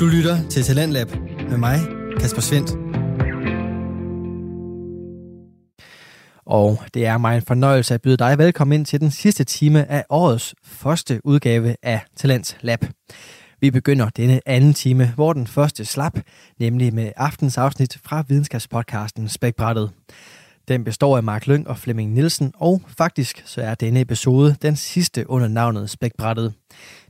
[0.00, 1.10] Du lytter til Talentlab
[1.50, 1.80] med mig,
[2.20, 2.70] Kasper Svendt.
[6.46, 9.90] Og det er mig en fornøjelse at byde dig velkommen ind til den sidste time
[9.90, 12.84] af årets første udgave af Talent Lab.
[13.60, 16.18] Vi begynder denne anden time, hvor den første slap,
[16.58, 19.90] nemlig med aftens afsnit fra videnskabspodcasten Spækbrættet.
[20.70, 24.76] Den består af Mark Lyng og Flemming Nielsen, og faktisk så er denne episode den
[24.76, 26.54] sidste under navnet Spækbrættet.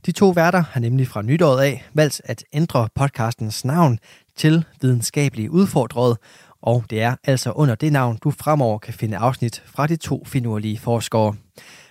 [0.05, 3.99] De to værter har nemlig fra nytåret af valgt at ændre podcastens navn
[4.35, 6.17] til Videnskabelige Udfordret,
[6.61, 10.23] og det er altså under det navn, du fremover kan finde afsnit fra de to
[10.25, 11.35] finurlige forskere.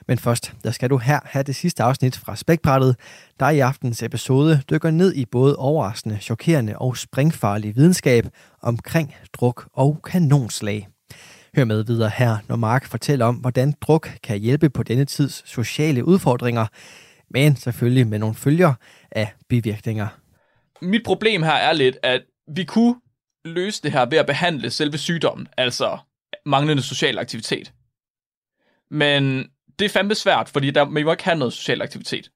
[0.09, 2.97] Men først, der skal du her have det sidste afsnit fra Spækbrættet,
[3.41, 8.27] der i aftens episode dykker ned i både overraskende, chokerende og springfarlig videnskab
[8.63, 10.89] omkring druk og kanonslag.
[11.57, 15.43] Hør med videre her, når Mark fortæller om, hvordan druk kan hjælpe på denne tids
[15.49, 16.67] sociale udfordringer,
[17.31, 18.75] men selvfølgelig med nogle følger
[19.11, 20.09] af bivirkninger.
[20.83, 22.23] Mit problem her er lidt, at
[22.55, 22.95] vi kunne
[23.45, 25.99] løse det her ved at behandle selve sygdommen, altså
[26.47, 27.73] manglende social aktivitet.
[28.91, 32.31] Men det er fandme svært, fordi der, man må ikke have noget social aktivitet.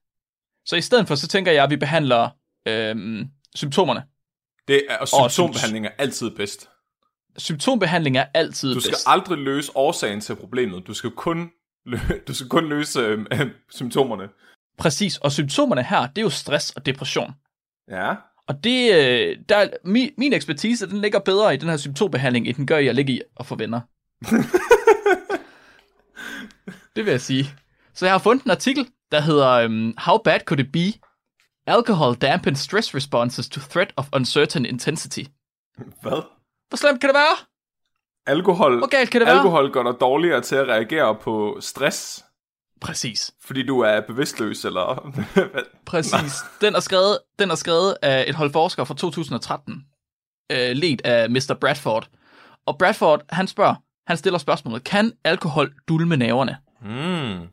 [0.65, 2.29] Så i stedet for, så tænker jeg, at vi behandler
[2.67, 4.03] øhm, symptomerne.
[4.67, 6.69] Det er, og symptombehandling er altid bedst.
[7.37, 9.07] Symptombehandling er altid Du skal bedst.
[9.07, 10.87] aldrig løse årsagen til problemet.
[10.87, 11.51] Du skal kun,
[11.89, 14.29] lø- du skal kun løse øh, øh, symptomerne.
[14.77, 17.31] Præcis, og symptomerne her, det er jo stress og depression.
[17.91, 18.13] Ja.
[18.47, 22.55] Og det, øh, der, min, min ekspertise, den ligger bedre i den her symptombehandling, end
[22.55, 23.81] den gør i at ligge i at få venner.
[26.95, 27.45] det vil jeg sige.
[27.93, 30.99] Så jeg har fundet en artikel, der hedder um, How bad could it be?
[31.67, 35.23] Alcohol dampens stress responses to threat of uncertain intensity.
[36.01, 36.21] Hvad?
[36.75, 37.37] Hvor slemt kan det være?
[38.27, 39.35] Alkohol, Hvor galt kan det være?
[39.35, 42.25] alkohol gør dig dårligere til at reagere på stress,
[42.81, 43.31] Præcis.
[43.41, 45.13] fordi du er bevidstløs, eller?
[45.85, 46.33] Præcis.
[46.61, 49.85] Den er, skrevet, den er skrevet af et hold forskere fra 2013,
[50.51, 51.57] øh, ledt af Mr.
[51.61, 52.07] Bradford.
[52.65, 53.75] Og Bradford, han spørger,
[54.07, 56.57] han stiller spørgsmålet, kan alkohol dulme nerverne?
[56.81, 57.47] Mm.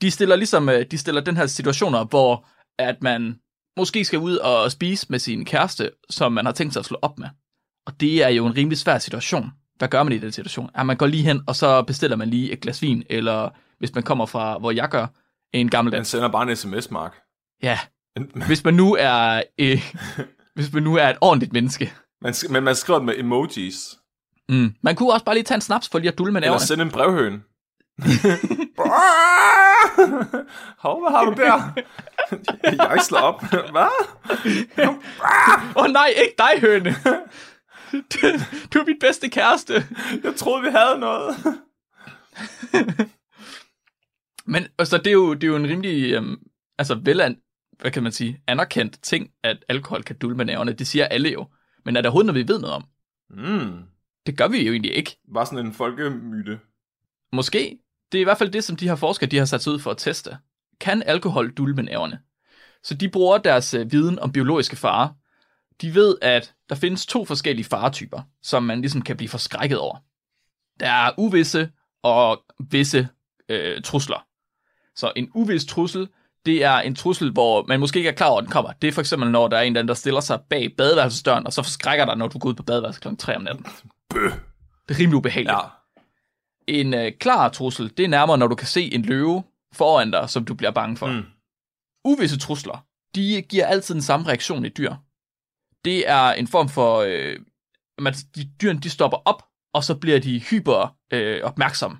[0.00, 2.46] De stiller ligesom, øh, de stiller den her situationer, hvor
[2.78, 3.38] at man
[3.76, 6.98] måske skal ud og spise med sin kæreste, som man har tænkt sig at slå
[7.02, 7.28] op med.
[7.86, 9.50] Og det er jo en rimelig svær situation.
[9.78, 10.70] Hvad gør man i den situation?
[10.76, 13.94] Ja, man går lige hen, og så bestiller man lige et glas vin, eller hvis
[13.94, 15.06] man kommer fra, hvor jeg gør,
[15.52, 17.14] en gammel Man sender bare en sms, Mark.
[17.62, 17.78] Ja,
[18.46, 19.92] hvis man nu er, øh,
[20.54, 21.92] hvis man nu er et ordentligt menneske.
[22.22, 23.96] Man, men man skriver med emojis.
[24.48, 24.74] Mm.
[24.82, 26.82] Man kunne også bare lige tage en snaps for lige at dulle med Eller sende
[26.84, 27.32] en brevhøn.
[30.84, 31.72] Hov, hvad har du der?
[32.92, 33.44] Jeg slår op.
[33.50, 33.88] Hvad?
[34.78, 36.94] Åh oh, nej, ikke dig, høne.
[38.74, 39.74] Du, er mit bedste kæreste.
[40.24, 41.36] Jeg troede, vi havde noget.
[44.52, 46.36] Men altså, det er jo, det er jo en rimelig, øhm,
[46.78, 47.36] altså velan,
[47.80, 50.72] hvad kan man sige, anerkendt ting, at alkohol kan dulme med nerverne.
[50.72, 51.46] Det siger alle jo.
[51.84, 52.84] Men er der overhovedet noget, vi ved noget om?
[53.30, 53.82] Mm.
[54.26, 55.16] Det gør vi jo egentlig ikke.
[55.28, 56.60] Var sådan en folkemyte.
[57.32, 57.78] Måske.
[58.12, 59.78] Det er i hvert fald det, som de her forskere de har sat sig ud
[59.78, 60.36] for at teste.
[60.80, 62.18] Kan alkohol dulme nerverne?
[62.82, 65.08] Så de bruger deres øh, viden om biologiske farer.
[65.80, 69.96] De ved, at der findes to forskellige faretyper, som man ligesom kan blive forskrækket over.
[70.80, 71.70] Der er uvisse
[72.02, 73.08] og visse
[73.48, 74.26] øh, trusler.
[74.96, 76.08] Så en uvis trussel,
[76.46, 78.72] det er en trussel, hvor man måske ikke er klar over, at den kommer.
[78.72, 81.62] Det er for eksempel, når der er en der stiller sig bag badeværelsesdøren, og så
[81.62, 83.08] forskrækker dig, når du går ud på badeværelset kl.
[83.18, 83.66] 3 om natten.
[84.10, 84.32] Bøh.
[84.88, 85.52] Det er rimelig ubehageligt.
[85.52, 85.60] Ja.
[86.66, 89.42] En øh, klar trussel, det er nærmere, når du kan se en løve
[89.72, 91.06] foran dig, som du bliver bange for.
[91.06, 91.22] Mm.
[92.04, 92.84] Uvisse trusler,
[93.14, 94.94] de giver altid den samme reaktion i dyr.
[95.84, 97.36] Det er en form for, øh,
[97.98, 101.98] man, de, dyrene de stopper op, og så bliver de hyper øh, opmærksomme.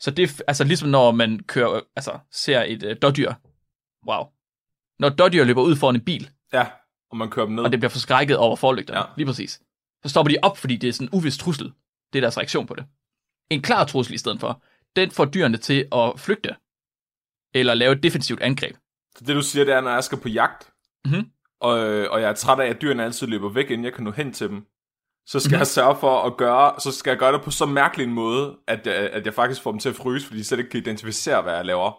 [0.00, 3.32] Så det er altså ligesom når man kører, øh, altså ser et øh, dårdyr.
[4.08, 4.24] Wow.
[4.98, 6.66] Når et dårdyr løber ud foran en bil, Ja,
[7.10, 7.64] og man kører dem ned.
[7.64, 9.00] og det bliver forskrækket over forlygterne.
[9.00, 9.04] Ja.
[9.16, 9.60] Lige præcis.
[10.02, 11.72] Så stopper de op, fordi det er sådan en uvis trussel.
[12.12, 12.84] Det er deres reaktion på det.
[13.50, 14.62] En klar trussel i stedet for,
[14.96, 16.56] den får dyrene til at flygte.
[17.54, 18.76] Eller lave et defensivt angreb.
[19.16, 20.70] Så det du siger, det er, når jeg skal på jagt,
[21.04, 21.30] Mhm.
[21.60, 21.70] Og,
[22.10, 24.32] og jeg er træt af, at dyrene altid løber væk, inden jeg kan nå hen
[24.32, 24.62] til dem,
[25.26, 25.58] så skal Mhm.
[25.58, 28.56] jeg sørge for at gøre, så skal jeg gøre det på så mærkelig en måde,
[28.68, 30.80] at, jeg- at jeg faktisk får dem til at fryse, fordi de slet ikke kan
[30.80, 31.92] identificere, hvad jeg laver.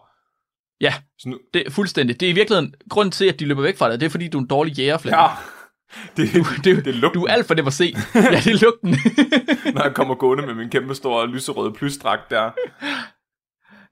[0.81, 2.19] Ja, Så nu, det er fuldstændig.
[2.19, 4.27] Det er i virkeligheden, grunden til, at de løber væk fra dig, det er fordi,
[4.27, 5.27] du er en dårlig jæger, ja,
[6.17, 7.83] det, Du, det, det er du er alt for nem at se.
[8.15, 8.89] ja, det er lugten.
[9.75, 12.51] når jeg kommer gående med min kæmpe store lyserøde plysdragt der.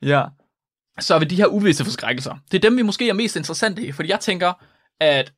[0.02, 0.24] ja.
[1.00, 2.36] Så er vi de her uvisse forskrækkelser.
[2.52, 4.54] Det er dem, vi måske er mest interessante i, fordi jeg tænker,
[5.00, 5.34] at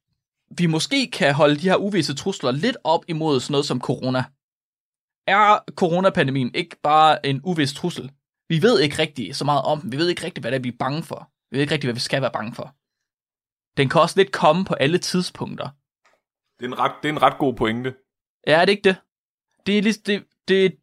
[0.57, 4.24] vi måske kan holde de her uvisse trusler lidt op imod sådan noget som corona.
[5.27, 8.12] Er coronapandemien ikke bare en uvis trussel?
[8.50, 9.92] Vi ved ikke rigtig så meget om den.
[9.92, 11.31] Vi ved ikke rigtig, hvad det er, vi er bange for.
[11.51, 12.75] Vi ved ikke rigtig, hvad vi skal være bange for.
[13.77, 15.69] Den kan også lidt komme på alle tidspunkter.
[16.59, 17.94] Det er en ret, det er en ret god pointe.
[18.47, 18.95] Ja, er det ikke det?
[19.65, 20.75] Det er, lige, det, det,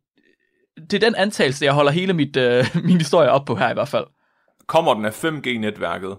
[0.90, 3.74] det er den antagelse, jeg holder hele mit, øh, min historie op på her i
[3.74, 4.06] hvert fald.
[4.66, 6.16] Kommer den af 5G-netværket?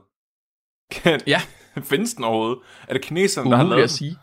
[0.91, 1.41] Kan, Ja.
[1.83, 2.59] Findes den overhovedet?
[2.87, 4.17] Er det kineserne, der har Umuligt lavet at sige.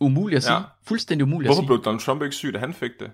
[0.00, 0.54] Umuligt at sige.
[0.54, 0.60] Ja.
[0.86, 1.66] Fuldstændig umuligt Hvorfor at sige.
[1.66, 3.10] blev Donald Trump ikke syg, da han fik det?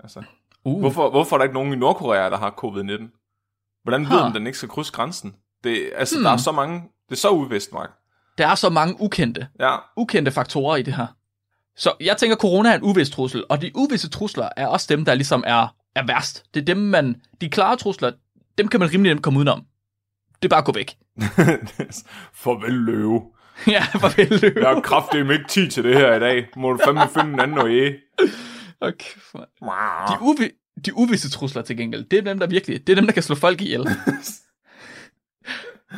[0.00, 0.22] Altså,
[0.64, 0.80] Uh.
[0.80, 3.80] hvorfor, hvorfor er der ikke nogen i Nordkorea, der har covid-19?
[3.82, 5.34] Hvordan ved den, den ikke skal krydse grænsen?
[5.64, 6.24] Det, altså, Hmm.
[6.24, 6.80] der er så mange...
[7.08, 7.90] Det er så uvist, Mark.
[8.38, 11.06] Der er så mange ukendte, Ja, ukendte faktorer i det her.
[11.76, 15.04] Så jeg tænker, corona er en uvis trussel, og de uvisse trusler er også dem,
[15.04, 16.44] der ligesom er, er værst.
[16.54, 17.20] Det er dem, man...
[17.40, 18.12] De klare trusler,
[18.58, 19.64] dem kan man rimelig nemt komme udenom.
[20.42, 20.96] Det er bare at gå væk.
[22.42, 23.22] Farvel løve.
[23.66, 24.40] ja, farvel.
[24.40, 24.52] løve.
[24.60, 26.46] Jeg har kraftedeme ikke tid til det her i dag.
[26.56, 27.96] Må du fandme finde en anden øje.
[28.80, 29.48] Okay, for-
[30.12, 30.50] de, uvi,
[30.84, 33.22] de uvisse trusler til gengæld, det er dem, der virkelig, det er dem, der kan
[33.22, 33.86] slå folk ihjel.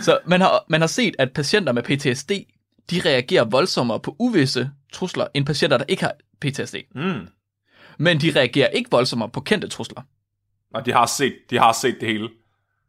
[0.00, 2.30] Så man har, man har set, at patienter med PTSD,
[2.90, 6.74] de reagerer voldsommere på uvisse trusler, end patienter, der ikke har PTSD.
[6.94, 7.26] Mm.
[7.98, 10.02] Men de reagerer ikke voldsommere på kendte trusler.
[10.74, 12.28] Og de har set, de har set det hele.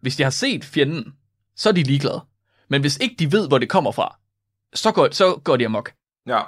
[0.02, 1.14] Hvis de har set fjenden,
[1.60, 2.22] så er de ligeglade.
[2.68, 4.18] Men hvis ikke de ved, hvor det kommer fra,
[4.74, 5.94] så går, så går de amok.
[6.28, 6.42] Ja.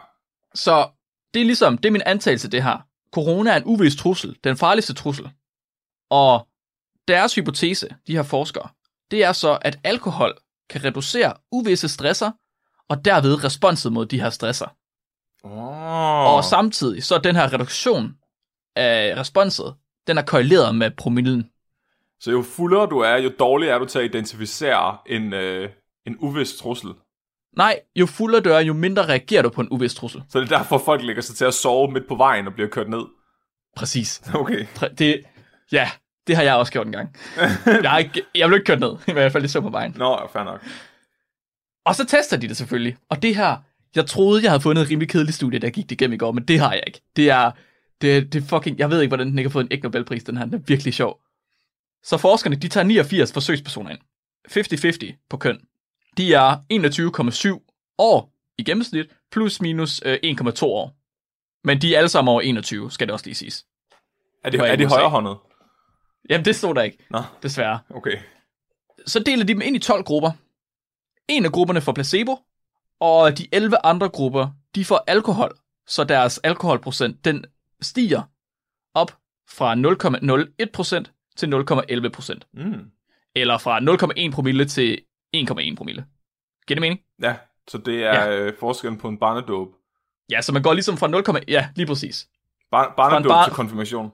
[0.55, 0.89] Så
[1.33, 2.77] det er ligesom, det er min antagelse det her.
[3.11, 5.29] Corona er en uvis trussel, den farligste trussel.
[6.09, 6.47] Og
[7.07, 8.69] deres hypotese, de her forskere,
[9.11, 10.37] det er så, at alkohol
[10.69, 12.31] kan reducere uvisse stresser,
[12.89, 14.75] og derved responset mod de her stresser.
[15.43, 16.35] Oh.
[16.35, 18.15] Og samtidig så er den her reduktion
[18.75, 19.75] af responset,
[20.07, 21.50] den er korreleret med promillen.
[22.21, 25.69] Så jo fuldere du er, jo dårligere er du til at identificere en, øh,
[26.07, 26.89] en uvis trussel.
[27.57, 30.23] Nej, jo fuldere du er, jo mindre reagerer du på en uvis trussel.
[30.29, 32.69] Så det er derfor, folk lægger sig til at sove midt på vejen og bliver
[32.69, 33.03] kørt ned.
[33.75, 34.21] Præcis.
[34.33, 34.65] Okay.
[34.97, 35.21] Det,
[35.71, 35.89] ja,
[36.27, 37.15] det har jeg også gjort en gang.
[37.83, 39.95] Jeg, ikke, jeg blev ikke kørt ned, i hvert fald det så på vejen.
[39.97, 40.65] Nå, fair nok.
[41.85, 42.97] Og så tester de det selvfølgelig.
[43.09, 43.57] Og det her,
[43.95, 46.31] jeg troede, jeg havde fundet et rimelig kedeligt studie, der gik det igennem i går,
[46.31, 47.01] men det har jeg ikke.
[47.15, 47.51] Det er,
[48.01, 50.37] det, det fucking, jeg ved ikke, hvordan den ikke har fået en ægte Nobelpris, den
[50.37, 50.45] her.
[50.45, 51.19] Den er virkelig sjov.
[52.03, 53.99] Så forskerne, de tager 89 forsøgspersoner ind.
[55.13, 55.61] 50-50 på køn.
[56.17, 60.95] De er 21,7 år i gennemsnit, plus minus øh, 1,2 år.
[61.67, 63.65] Men de er alle sammen over 21, skal det også lige siges.
[64.43, 65.37] Er det, Hvor er det højrehåndet?
[66.29, 67.79] Jamen, det stod der ikke, Nå, desværre.
[67.89, 68.17] okay.
[69.07, 70.31] Så deler de dem ind i 12 grupper.
[71.27, 72.37] En af grupperne får placebo,
[72.99, 75.51] og de 11 andre grupper, de får alkohol,
[75.87, 77.45] så deres alkoholprocent, den
[77.81, 78.21] stiger
[78.93, 79.17] op
[79.49, 82.39] fra 0,01% til 0,11%.
[82.53, 82.85] Mm.
[83.35, 83.79] Eller fra
[84.29, 85.01] 0,1 promille til
[85.35, 86.05] 1,1 promille.
[86.67, 86.99] Giver det mening?
[87.21, 87.35] Ja,
[87.67, 88.37] så det er ja.
[88.37, 89.67] øh, forskellen på en barnedåb.
[90.31, 92.27] Ja, så man går ligesom fra 0, ja, lige præcis.
[92.71, 94.11] Bar- barnedåb bar- til konfirmation.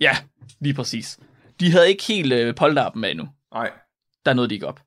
[0.00, 0.16] Ja,
[0.60, 1.18] lige præcis.
[1.60, 3.28] De havde ikke helt øh, polterappen med endnu.
[3.54, 3.70] Nej.
[4.24, 4.80] der nåede de ikke op.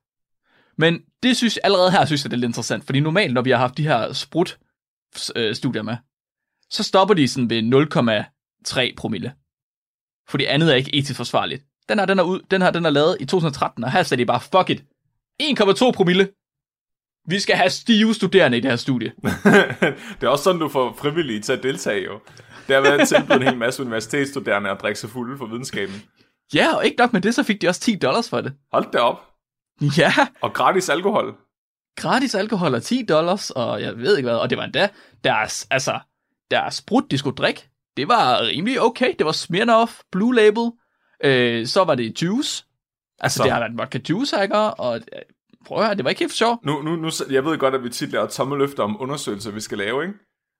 [0.78, 3.50] Men det synes allerede her synes jeg, det er lidt interessant, fordi normalt, når vi
[3.50, 4.58] har haft de her sprut
[5.36, 5.96] øh, studier med,
[6.70, 7.62] så stopper de sådan ved
[8.82, 9.34] 0,3 promille.
[10.28, 11.64] For det andet er ikke etisk forsvarligt.
[11.88, 14.22] Den her, den er, ud, den her, den er lavet i 2013, og her sagde
[14.22, 14.84] de bare, fuck it.
[15.42, 16.28] 1,2 promille.
[17.28, 19.12] Vi skal have stive studerende i det her studie.
[20.20, 22.20] det er også sådan, du får frivillige til at deltage, jo.
[22.68, 26.02] Det har været tilbudt en hel masse universitetsstuderende at drikke sig fulde for videnskaben.
[26.54, 28.52] Ja, og ikke nok med det, så fik de også 10 dollars for det.
[28.72, 29.20] Hold da op.
[29.98, 31.34] Ja, Og gratis alkohol.
[31.96, 34.88] gratis alkohol og 10 dollars, og jeg ved ikke hvad, og det var endda
[35.24, 35.98] deres, altså,
[36.50, 39.14] deres sprut, de skulle drikke, det var rimelig okay.
[39.18, 40.70] Det var Smirnoff, Blue Label,
[41.24, 42.64] øh, så var det juice,
[43.18, 44.56] altså Så- det har været vodka juice, ikke?
[44.56, 45.02] og øh,
[45.66, 46.60] prøv at høre, det var ikke helt for sjov.
[46.64, 49.60] Nu, nu, nu, jeg ved godt, at vi tit laver tomme løfter om undersøgelser, vi
[49.60, 50.14] skal lave, ikke?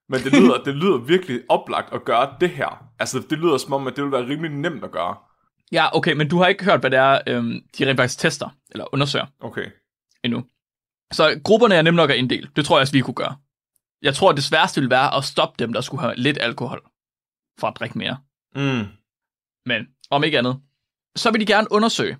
[0.09, 2.85] Men det lyder, det lyder virkelig oplagt at gøre det her.
[2.99, 5.17] Altså, det lyder som om, at det vil være rimelig nemt at gøre.
[5.73, 8.49] Ja, okay, men du har ikke hørt, hvad det er, øhm, de rent faktisk tester,
[8.71, 9.67] eller undersøger Okay.
[10.25, 10.45] endnu.
[11.13, 12.49] Så grupperne er nemt nok at inddele.
[12.57, 13.37] Det tror jeg også, vi kunne gøre.
[14.03, 16.83] Jeg tror, at det sværeste ville være at stoppe dem, der skulle have lidt alkohol,
[17.59, 18.17] for at drikke mere.
[18.57, 18.85] Mm.
[19.67, 20.61] Men om ikke andet,
[21.17, 22.17] så vil de gerne undersøge,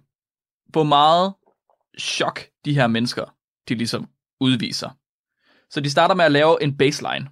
[0.69, 1.35] hvor meget
[1.99, 3.25] chok de her mennesker,
[3.69, 4.09] de ligesom
[4.41, 4.91] udviser.
[5.71, 7.29] Så de starter med at lave en baseline.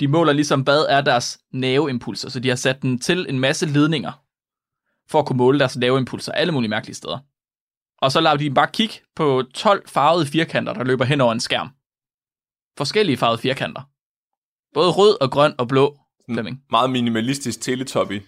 [0.00, 3.66] De måler ligesom, hvad er deres nerveimpulser, så de har sat den til en masse
[3.66, 4.12] ledninger,
[5.08, 7.18] for at kunne måle deres nerveimpulser alle mulige mærkelige steder.
[7.98, 11.32] Og så lader de dem bare kigge på 12 farvede firkanter, der løber hen over
[11.32, 11.70] en skærm.
[12.78, 13.82] Forskellige farvede firkanter.
[14.74, 15.98] Både rød og grøn og blå,
[16.30, 16.62] Flemming.
[16.70, 18.22] Meget minimalistisk teletubby.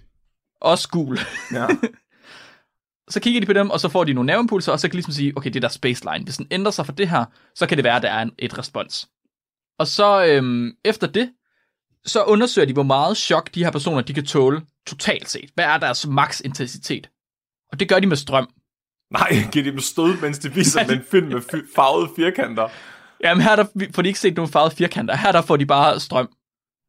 [0.60, 1.18] Også gul.
[1.52, 1.66] Ja.
[3.12, 4.96] så kigger de på dem, og så får de nogle nerveimpulser, og så kan de
[4.96, 6.24] ligesom sige, okay, det er deres baseline.
[6.24, 7.24] Hvis den ændrer sig fra det her,
[7.54, 9.08] så kan det være, at der er en, et respons.
[9.78, 11.32] Og så øhm, efter det,
[12.06, 15.50] så undersøger de, hvor meget chok de her personer, de kan tåle totalt set.
[15.54, 17.10] Hvad er deres max intensitet?
[17.72, 18.48] Og det gør de med strøm.
[19.10, 22.68] Nej, giv dem stød, mens de viser dem en film med fi- farvede firkanter.
[23.24, 25.16] Jamen her der får de ikke set nogen farvede firkanter.
[25.16, 26.28] Her der får de bare strøm.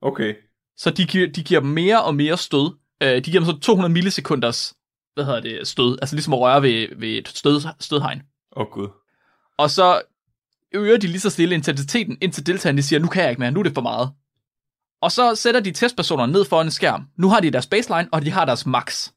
[0.02, 0.36] Okay.
[0.78, 2.76] Så de, giver- de giver dem mere og mere stød.
[3.02, 4.74] Øh, de giver dem så 200 millisekunders
[5.20, 5.98] hvad hedder det, stød.
[6.02, 8.22] Altså ligesom at røre ved, ved et stød, stødhegn.
[8.56, 8.88] Åh oh, gud.
[9.58, 10.02] Og så
[10.72, 13.60] øger de lige så stille intensiteten, indtil deltagerne siger, nu kan jeg ikke mere, nu
[13.60, 14.12] er det for meget.
[15.02, 17.08] Og så sætter de testpersonerne ned foran en skærm.
[17.18, 19.10] Nu har de deres baseline, og de har deres max,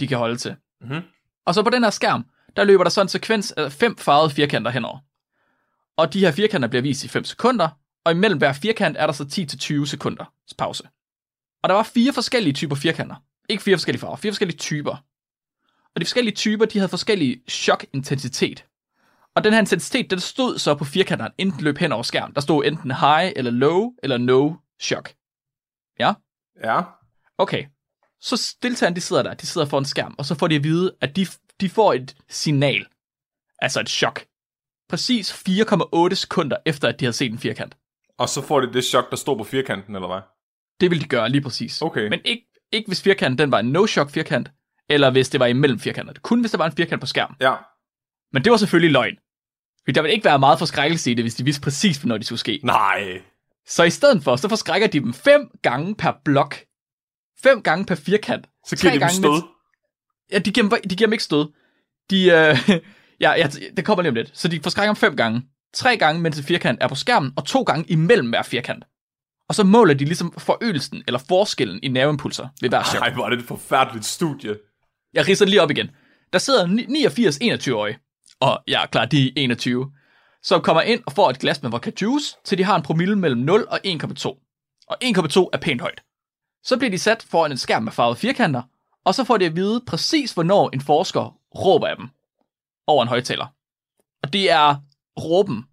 [0.00, 0.56] de kan holde til.
[0.80, 1.00] Mhm.
[1.46, 2.24] Og så på den her skærm,
[2.56, 4.98] der løber der så en sekvens af fem farvede firkanter henover.
[5.96, 7.68] Og de her firkanter bliver vist i 5 sekunder,
[8.04, 9.24] og imellem hver firkant er der så
[9.82, 10.88] 10-20 sekunder pause.
[11.62, 13.16] Og der var fire forskellige typer firkanter.
[13.48, 14.96] Ikke fire forskellige farver, fire forskellige typer.
[15.94, 18.64] Og de forskellige typer, de havde forskellige chok-intensitet.
[19.34, 22.34] Og den her intensitet, den stod så på firkanterne, enten løb hen over skærmen.
[22.34, 25.14] Der stod enten high, eller low, eller no shock.
[25.98, 26.12] Ja?
[26.64, 26.82] Ja.
[27.38, 27.66] Okay.
[28.20, 30.64] Så deltagerne, de sidder der, de sidder foran en skærm, og så får de at
[30.64, 31.26] vide, at de,
[31.60, 32.86] de får et signal.
[33.58, 34.24] Altså et chok.
[34.88, 37.76] Præcis 4,8 sekunder efter, at de har set en firkant.
[38.18, 40.20] Og så får de det chok, der står på firkanten, eller hvad?
[40.80, 41.82] Det vil de gøre lige præcis.
[41.82, 42.08] Okay.
[42.08, 42.42] Men ikke,
[42.72, 44.50] ikke hvis firkanten den var en no-shock firkant,
[44.88, 46.18] eller hvis det var imellem firkanterne.
[46.22, 47.34] Kun hvis der var en firkant på skærm.
[47.40, 47.54] Ja.
[48.32, 49.14] Men det var selvfølgelig løgn.
[49.84, 52.24] For der ville ikke være meget forskrækkelse i det, hvis de vidste præcis, hvornår de
[52.24, 52.60] skulle ske.
[52.64, 53.20] Nej.
[53.66, 56.56] Så i stedet for, så forskrækker de dem fem gange per blok.
[57.42, 58.46] Fem gange per firkant.
[58.66, 59.30] Så giver de dem stød.
[59.30, 59.44] mens-
[60.32, 61.48] Ja, de giver, dem, de giver dem ikke stød.
[62.10, 62.58] De, øh,
[63.20, 64.30] ja, ja, det kommer lige om lidt.
[64.38, 65.42] Så de forskrækker dem fem gange.
[65.74, 68.84] Tre gange, mens en firkant er på skærmen, og to gange imellem hver firkant.
[69.48, 73.00] Og så måler de ligesom forøgelsen, eller forskellen i nerveimpulser ved hver chok.
[73.00, 74.56] Nej, hvor er det et forfærdeligt studie.
[75.14, 75.90] Jeg ridser lige op igen.
[76.32, 77.98] Der sidder ni- 89 21-årige,
[78.40, 79.92] og jeg er klar, de er 21,
[80.42, 83.16] som kommer ind og får et glas med vodka juice, til de har en promille
[83.16, 84.28] mellem 0 og 1,2.
[84.88, 86.02] Og 1,2 er pænt højt.
[86.64, 88.62] Så bliver de sat foran en skærm med farvede firkanter,
[89.04, 92.08] og så får de at vide præcis, hvornår en forsker råber af dem
[92.86, 93.46] over en højtaler.
[94.22, 94.76] Og det er
[95.20, 95.64] råben.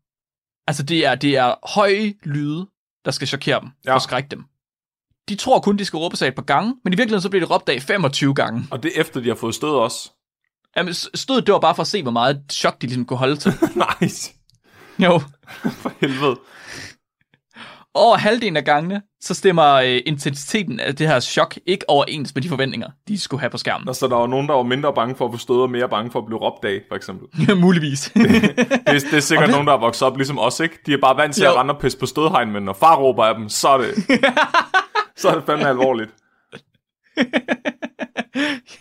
[0.67, 2.67] Altså det er, det er høje lyde,
[3.05, 3.93] der skal chokere dem, Ja.
[3.93, 4.43] og skrække dem.
[5.29, 7.45] De tror kun, de skal råbe sig et par gange, men i virkeligheden så bliver
[7.45, 8.67] de råbt af 25 gange.
[8.71, 10.11] Og det er efter, de har fået stød også.
[10.77, 13.17] Jamen, s- stødet, det var bare for at se, hvor meget chok de ligesom kunne
[13.17, 13.53] holde til.
[14.01, 14.33] nice.
[14.99, 15.21] Jo.
[15.81, 16.39] For helvede.
[17.97, 22.43] Over halvdelen af gangene, så stemmer øh, intensiteten af det her chok ikke overens med
[22.43, 23.93] de forventninger, de skulle have på skærmen.
[23.93, 26.11] Så der var nogen, der var mindre bange for at få stød, og mere bange
[26.11, 27.27] for at blive råbt af, for eksempel.
[27.65, 28.01] Muligvis.
[28.15, 28.25] Det,
[28.87, 30.79] er- det er sikkert nogen, der er vokset op ligesom os, ikke?
[30.85, 31.49] De er bare vant til Jo.
[31.51, 33.93] at rende og pisse på stødhegn, men når far råber af dem, så er det,
[35.21, 36.11] så er det fandme alvorligt.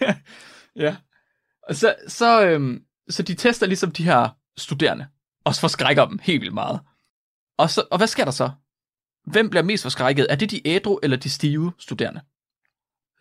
[0.01, 0.15] ja.
[0.77, 0.97] ja.
[1.69, 2.79] Og så, så, øhm,
[3.11, 4.29] så de tester ligesom de her
[4.59, 5.07] studerende,
[5.45, 6.81] og så forskrækker dem helt vildt meget.
[7.59, 8.51] Og, så, og hvad sker der så?
[9.27, 10.27] Hvem bliver mest forskrækket?
[10.31, 12.21] Er det de ædru eller de stive studerende?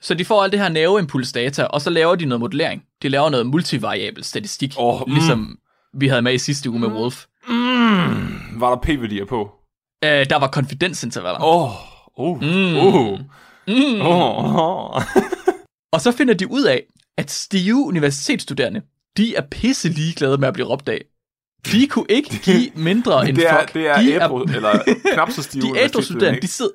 [0.01, 2.83] Så de får alt det her nerveimpulsdata, og så laver de noget modellering.
[3.01, 5.13] De laver noget multivariabel statistik, Åh, mm.
[5.13, 5.57] ligesom
[5.93, 7.25] vi havde med i sidste uge med Wolf.
[7.48, 9.51] Mm, var der p-værdier på?
[10.03, 11.43] Øh, der var konfidensintervaller.
[11.43, 11.72] Åh,
[12.19, 12.75] oh, uh, Mm.
[12.77, 13.19] uh,
[13.67, 14.01] Mm.
[14.01, 15.01] oh, oh.
[15.93, 16.83] Og så finder de ud af,
[17.17, 18.81] at stive universitetsstuderende,
[19.17, 21.01] de er pisse ligeglade med at blive råbt af.
[21.72, 23.74] De kunne ikke give mindre end det er, fuck.
[23.74, 26.72] det er de ædru, eller knap så stive de ædru studerende, de sidder...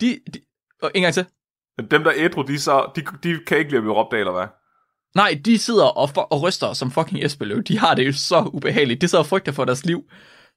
[0.00, 0.40] De, de,
[0.82, 1.26] og en gang til.
[1.90, 4.14] Dem, der er ædru, de, er så, de, de kan ikke lide at blive råbt
[4.14, 4.46] af, eller hvad?
[5.14, 7.62] Nej, de sidder og, for, og ryster som fucking Esbeløv.
[7.62, 9.00] De har det jo så ubehageligt.
[9.00, 10.04] De sidder og frygter for deres liv.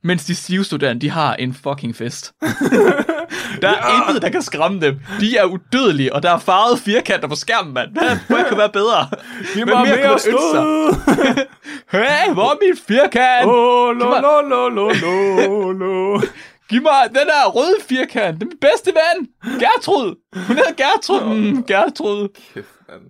[0.04, 2.34] Mens de stive studerende, de har en fucking fest.
[3.62, 4.08] der er Ja.
[4.08, 5.00] intet, der kan skræmme dem.
[5.20, 7.92] De er udødelige, og der er farvede firkanter på skærmen, mand.
[7.92, 9.08] Hvad, hvad kan være bedre?
[9.54, 10.96] Giv mig mere mere stød!
[11.92, 13.46] Hey, hvor er min firkant?
[13.50, 16.22] Åh, lo, mig- lo, lo, lo, lo, lo.
[16.70, 18.36] Giv mig den der røde firkant.
[18.40, 19.28] Det er min bedste ven.
[19.60, 20.16] Gertrud.
[20.48, 21.36] Hun hedder Gertrud.
[21.36, 22.28] Mm, Gertrud.
[22.54, 23.02] Kæft, mand.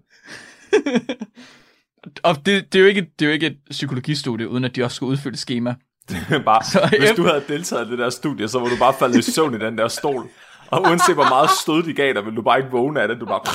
[2.23, 4.83] Og det, det, er jo ikke, det er jo ikke et psykologistudie, uden at de
[4.83, 5.75] også skulle udfylde et schema.
[6.45, 9.27] bare, Så hvis du havde deltaget i det der studie, så var du bare faldet
[9.27, 10.29] i søvn i den der stol.
[10.67, 13.19] Og uanset hvor meget stød de gav dig, ville du bare ikke vågne af det.
[13.19, 13.41] Du bare...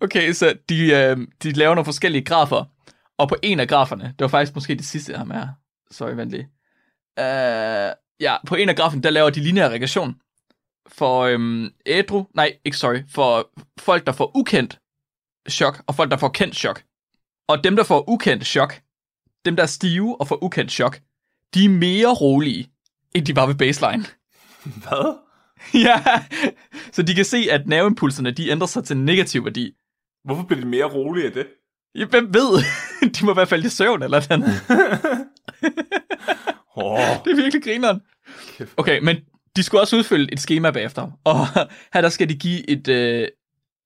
[0.00, 2.64] Okay, så de, øh, de laver nogle forskellige grafer.
[3.18, 5.48] Og på en af graferne, det var faktisk måske det sidste, med her.
[5.90, 6.48] Sorry, vent lige.
[7.20, 10.14] Uh, ja, på en af graferne, der laver de lineær regression.
[10.88, 14.78] For øhm, ædru, nej, ikke sorry, for folk, der får ukendt
[15.50, 16.82] chok, og folk, der får kendt chok.
[17.48, 18.80] Og dem, der får ukendt chok,
[19.44, 21.00] dem, der er stive og får ukendt chok,
[21.54, 22.70] de er mere rolige,
[23.14, 24.04] end de var ved baseline.
[24.82, 25.16] Hvad?
[25.86, 26.02] ja,
[26.92, 29.72] så de kan se, at nerveimpulserne, de ændrer sig til en negativ værdi.
[30.24, 31.46] Hvorfor bliver de mere rolige af det?
[31.94, 32.62] Ja, hvem ved?
[33.20, 34.42] De må i hvert fald i søvn eller den.
[36.76, 38.00] Åh, Det er virkelig grineren.
[38.76, 39.16] Okay, men
[39.56, 41.10] de skulle også udfylde et schema bagefter.
[41.24, 41.46] Og
[41.94, 42.88] her der skal de give et...
[42.88, 43.28] Øh,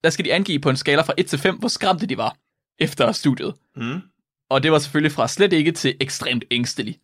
[0.03, 2.35] der skal de angive på en skala fra 1 til 5, hvor skræmte de var
[2.79, 3.53] efter studiet.
[3.75, 4.01] mm.
[4.49, 6.99] Og det var selvfølgelig fra slet ikke til ekstremt ængstelig.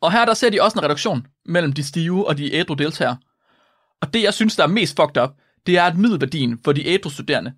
[0.00, 3.16] Og her der ser de også en reduktion mellem de stive og de ædru deltagere.
[4.00, 5.30] Og det, jeg synes, der er mest fucked up,
[5.66, 7.52] det er, at middelværdien for de ædru studerende,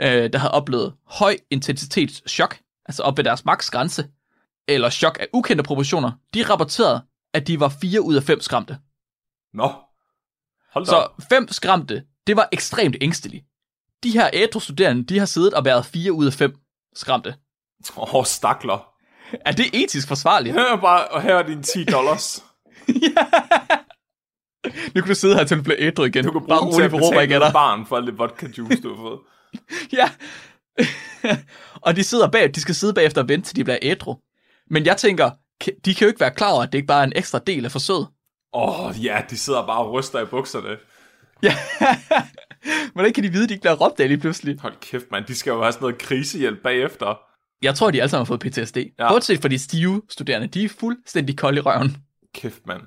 [0.00, 4.08] øh, der havde oplevet høj intensitets chok, altså op ved deres maks grænse,
[4.68, 7.02] eller chok af ukendte proportioner, de rapporterede,
[7.34, 8.78] at de var 4 ud af 5 skræmte.
[9.54, 9.72] Nå.
[10.72, 11.22] Hold da Så op.
[11.28, 13.44] 5 skræmte, det var ekstremt ængsteligt.
[14.02, 16.58] De her ædru studerende, de har siddet og været 4 ud af 5
[16.94, 17.34] skræmte.
[17.96, 18.86] Åh, oh, stakler.
[19.46, 20.54] Er det etisk forsvarligt?
[20.54, 22.44] Her er bare, og her er dine 10 dollars.
[24.94, 26.24] Nu kan du sidde her til du bliver ædru igen.
[26.24, 28.82] Du kan bruge Bare dem til at betale ikke barn for alt det vodka juice,
[28.82, 29.18] du har fået.
[29.98, 30.10] Ja.
[31.86, 34.16] og de sidder bag, de skal sidde bagefter og vente, til de bliver ædru.
[34.70, 35.30] Men jeg tænker,
[35.84, 37.64] de kan jo ikke være klar over, at det ikke bare er en ekstra del
[37.64, 38.08] af forsøget.
[38.52, 40.76] Åh, oh, ja, de sidder bare og ryster i bukserne.
[41.42, 41.56] Ja.
[42.92, 44.60] Hvordan kan de vide, at de ikke bliver råbt af lige pludselig?
[44.60, 45.24] Hold kæft, mand.
[45.24, 47.20] De skal jo have sådan noget krisehjælp bagefter.
[47.62, 48.76] Jeg tror, de alle sammen har fået PTSD.
[48.98, 49.08] Ja.
[49.08, 51.96] Bortset fra de stive studerende, de er fuldstændig kolde i røven.
[52.34, 52.82] Kæft, mand.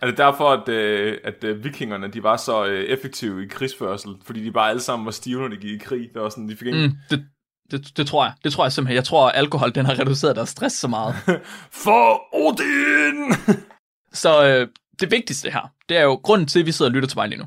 [0.00, 4.10] Er det derfor, at, øh, at øh, vikingerne de var så øh, effektive i krigsførsel?
[4.24, 6.08] Fordi de bare alle sammen var stive, når de gik i krig.
[6.14, 6.86] Det var sådan, de fik ikke...
[6.86, 7.24] Mm, det,
[7.70, 8.32] det, det, tror jeg.
[8.44, 8.96] Det tror jeg simpelthen.
[8.96, 11.14] Jeg tror, at alkohol den har reduceret deres stress så meget.
[11.84, 13.34] For Odin!
[14.12, 14.68] Så øh,
[15.00, 17.28] det vigtigste her, det er jo grunden til, at vi sidder og lytter til mig
[17.28, 17.46] lige nu.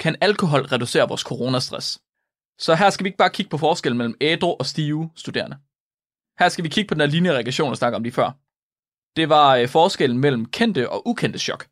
[0.00, 1.98] Kan alkohol reducere vores coronastress?
[2.58, 5.56] Så her skal vi ikke bare kigge på forskellen mellem ædru og stive studerende.
[6.38, 8.30] Her skal vi kigge på den her lineregression, jeg snakker om lige før.
[9.16, 11.66] Det var øh, forskellen mellem kendte og ukendte chok.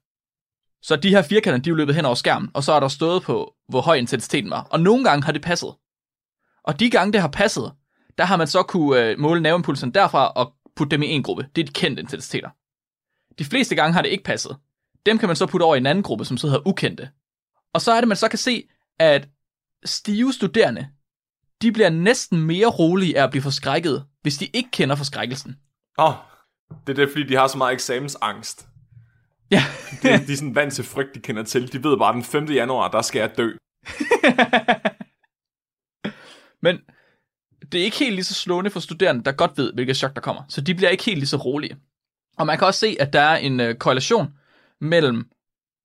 [0.82, 3.22] Så de her firkanter, de er løbet hen over skærmen, og så er der stået
[3.22, 4.62] på, hvor høj intensiteten var.
[4.70, 5.74] Og nogle gange har det passet.
[6.64, 7.72] Og de gange, det har passet,
[8.18, 11.48] der har man så kunne øh, måle nerveimpulsen derfra og putte dem i en gruppe.
[11.56, 12.50] Det er de kendte intensiteter.
[13.38, 14.56] De fleste gange har det ikke passet.
[15.06, 17.10] Dem kan man så putte over i en anden gruppe, som så hedder ukendte.
[17.74, 19.28] Og så er det, man så kan se, at
[19.84, 20.88] stive studerende,
[21.62, 25.56] de bliver næsten mere rolige af at blive forskrækket, hvis de ikke kender forskrækkelsen.
[25.98, 26.14] Åh, oh,
[26.86, 28.68] det er det, fordi de har så meget eksamensangst.
[29.50, 29.64] Ja,
[30.02, 31.72] De, de er sådan vant til frygt, de kender til.
[31.72, 32.44] De ved bare, at den 5.
[32.44, 33.50] januar, der skal jeg dø.
[36.64, 36.78] men
[37.72, 40.20] det er ikke helt lige så slående for studerende, der godt ved, hvilket chok der
[40.20, 40.42] kommer.
[40.48, 41.76] Så de bliver ikke helt lige så rolige.
[42.38, 44.34] Og man kan også se, at der er en øh, korrelation
[44.80, 45.30] mellem,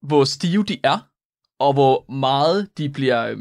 [0.01, 0.99] hvor stive de er,
[1.59, 3.37] og hvor meget de bliver, øh,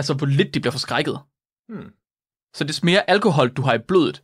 [0.00, 1.18] altså hvor lidt de bliver forskrækket.
[1.68, 1.90] Hmm.
[2.54, 4.22] Så des mere alkohol du har i blodet,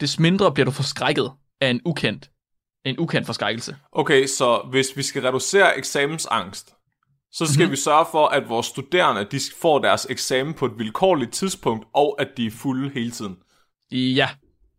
[0.00, 2.30] des mindre bliver du forskrækket af en ukendt,
[2.84, 3.76] en ukendt forskrækkelse.
[3.92, 6.74] Okay, så hvis vi skal reducere eksamensangst,
[7.32, 7.62] så skal Mhm.
[7.62, 7.70] mm-hmm.
[7.72, 12.20] vi sørge for, at vores studerende de får deres eksamen på et vilkårligt tidspunkt, og
[12.20, 13.36] at de er fulde hele tiden.
[13.92, 14.28] Ja,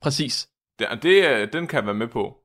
[0.02, 0.48] præcis.
[0.80, 2.36] Det, det, øh, den kan jeg være med på.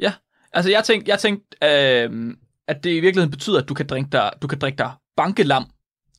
[0.00, 0.12] Ja,
[0.52, 2.36] altså jeg tænkte, jeg tænkte øh,
[2.68, 5.64] at det i virkeligheden betyder, at du kan drikke dig, du kan drikke dig bankelam,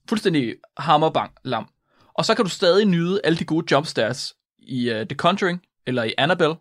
[0.10, 1.68] fuldstændig hammerbanklam,
[2.14, 6.04] og så kan du stadig nyde alle de gode jumpstarts i uh, The Conjuring eller
[6.04, 6.56] i Annabelle.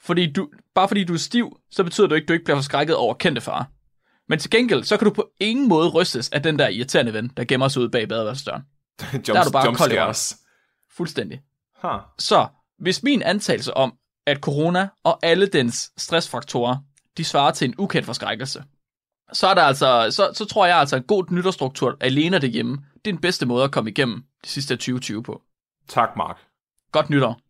[0.00, 2.56] Fordi du, bare fordi du er stiv, så betyder det ikke, at du ikke bliver
[2.56, 3.70] forskrækket over kendte far.
[4.28, 7.28] Men til gengæld, så kan du på ingen måde rystes af den der irriterende ven,
[7.36, 8.62] der gemmer sig ude bag badeværelsesdøren.
[9.12, 10.34] Jump, Der er du bare kold i.
[10.96, 11.40] Fuldstændig.
[11.82, 12.00] Huh.
[12.18, 12.46] Så,
[12.78, 13.92] hvis min antagelse om,
[14.26, 16.76] at corona og alle dens stressfaktorer,
[17.16, 18.64] de svarer til en ukendt forskrækkelse,
[19.32, 22.72] så, er der altså, så, så tror jeg altså, at en god nytårsstruktur alene derhjemme,
[22.72, 25.42] det er den bedste måde at komme igennem det sidste af 2020 på.
[25.88, 26.36] Tak, Mark.
[26.92, 27.40] Godt nytår,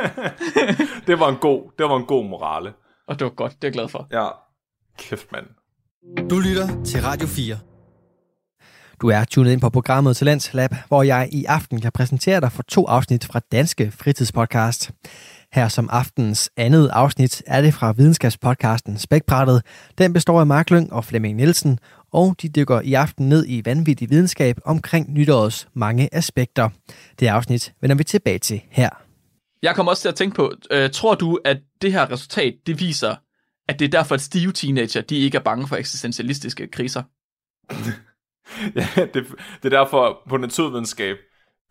[1.06, 2.72] det var en god, det var en god morale.
[3.06, 4.06] og det var godt, det er jeg glad for.
[4.12, 4.28] Ja.
[4.98, 5.46] Kæft, mand.
[6.30, 7.58] Du lytter til Radio 4.
[9.00, 12.52] Du er tunet ind på programmet Talents Lab, hvor jeg i aften kan præsentere dig
[12.52, 14.90] for to afsnit fra Danske Fritidspodcast.
[15.52, 19.62] Her som aftens andet afsnit er det fra videnskabspodcasten Spækbrættet.
[19.98, 21.78] Den består af Mark Lyng og Flemming Nielsen,
[22.12, 26.68] og de dykker i aften ned i vanvittig videnskab omkring nytårets mange aspekter.
[27.20, 28.90] Det afsnit vender vi tilbage til her.
[29.62, 32.80] Jeg kommer også til at tænke på, øh, tror du, at det her resultat, det
[32.80, 33.14] viser,
[33.68, 37.02] at det er derfor, at stive teenager, de ikke er bange for eksistentialistiske kriser?
[38.76, 39.26] Ja, det,
[39.62, 41.16] det er derfor på naturvidenskab,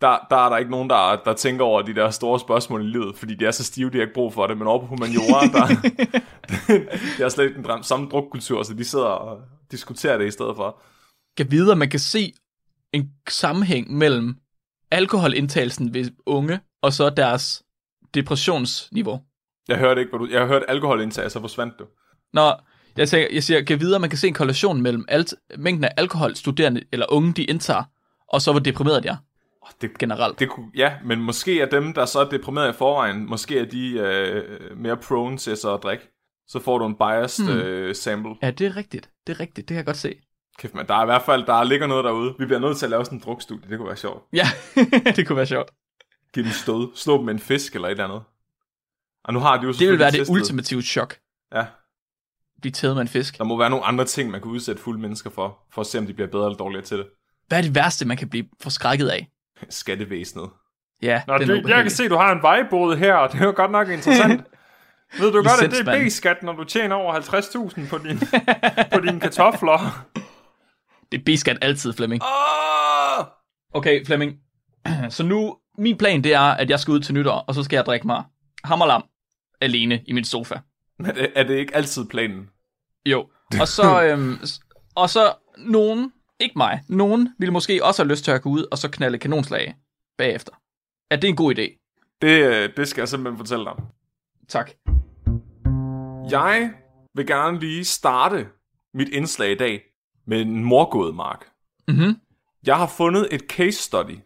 [0.00, 2.88] der, der er der ikke nogen, der, der tænker over de der store spørgsmål i
[2.88, 4.58] livet, fordi de er så stive, de har ikke brug for det.
[4.58, 5.66] Men over på humaniora, der
[7.16, 10.56] de har slet ikke den samme drukkultur, så de sidder og diskuterer det i stedet
[10.56, 10.82] for.
[11.36, 12.32] kan vide, at man kan se
[12.92, 14.36] en sammenhæng mellem
[14.90, 17.62] alkoholindtagelsen ved unge, og så deres
[18.14, 19.20] depressionsniveau.
[19.68, 20.32] Jeg hørte ikke, hvad du...
[20.32, 21.84] Jeg har hørt alkoholindtag, så forsvandt du.
[22.32, 22.64] Når
[22.96, 25.84] jeg, tænker, jeg siger, kan vide, at man kan se en korrelation mellem alt, mængden
[25.84, 27.82] af alkohol, studerende eller unge, de indtager,
[28.28, 29.16] og så hvor deprimeret de er
[29.80, 30.38] det, generelt.
[30.38, 33.90] det ja, men måske er dem, der så er deprimeret i forvejen, måske er de
[33.98, 36.08] øh, mere prone til så at drikke.
[36.46, 37.56] Så får du en biased Hmm.
[37.58, 38.34] øh, sample.
[38.42, 39.10] Ja, det er rigtigt.
[39.26, 39.56] Det er rigtigt.
[39.56, 40.14] Det kan jeg godt se.
[40.58, 42.34] Kæft, man, der er i hvert fald, der ligger noget derude.
[42.38, 44.24] Vi bliver nødt til at lave sådan en drukstudie, det kunne være sjovt.
[44.32, 44.46] Ja,
[45.16, 45.70] det kunne være sjovt.
[46.34, 46.88] Giv dem stød.
[46.96, 48.22] Slå dem med en fisk eller et eller andet.
[49.24, 51.16] Og nu har de jo Det vil være det testet- ultimative chok.
[51.54, 51.66] Ja.
[52.60, 53.38] blive tædet med en fisk.
[53.38, 55.98] Der må være nogle andre ting, man kan udsætte fulde mennesker for, for at se,
[55.98, 57.06] om de bliver bedre eller dårligere til det.
[57.48, 59.28] Hvad er det værste, man kan blive forskrækket af?
[59.68, 60.50] Skattevæsenet.
[61.02, 63.52] Ja, Nå, du, jeg kan se, du har en vejbod her, og det er jo
[63.56, 64.44] godt nok interessant.
[65.18, 66.04] Ved du godt, at det er.
[66.04, 68.18] B-skat, når du tjener over 50.000 på, din,
[68.94, 70.06] på dine kartofler?
[71.12, 72.22] Det er B-skat altid, Flemming.
[72.22, 73.24] Oh!
[73.74, 74.36] Okay, Flemming.
[75.16, 77.76] Så nu, min plan det er, at jeg skal ud til nytår, og så skal
[77.76, 78.24] jeg drikke mig
[78.64, 79.04] hammerlam
[79.60, 80.54] alene i min sofa.
[80.98, 82.48] Men er, er det ikke altid planen?
[83.06, 83.26] Jo.
[83.60, 84.38] Og så, øhm,
[84.94, 88.64] og så nogen, ikke mig, nogen ville måske også have lyst til at gå ud
[88.70, 89.74] og så knalde kanonslag
[90.18, 90.52] bagefter.
[91.10, 91.88] Er det en god idé?
[92.22, 93.74] Det, øh, det skal jeg simpelthen fortælle dig.
[94.48, 94.70] Tak.
[96.30, 96.72] Jeg
[97.14, 98.46] vil gerne lige starte
[98.94, 99.82] mit indslag i dag
[100.26, 101.46] med en morgåde, Mark.
[101.88, 102.20] Mhm.
[102.66, 104.18] Jeg har fundet et case study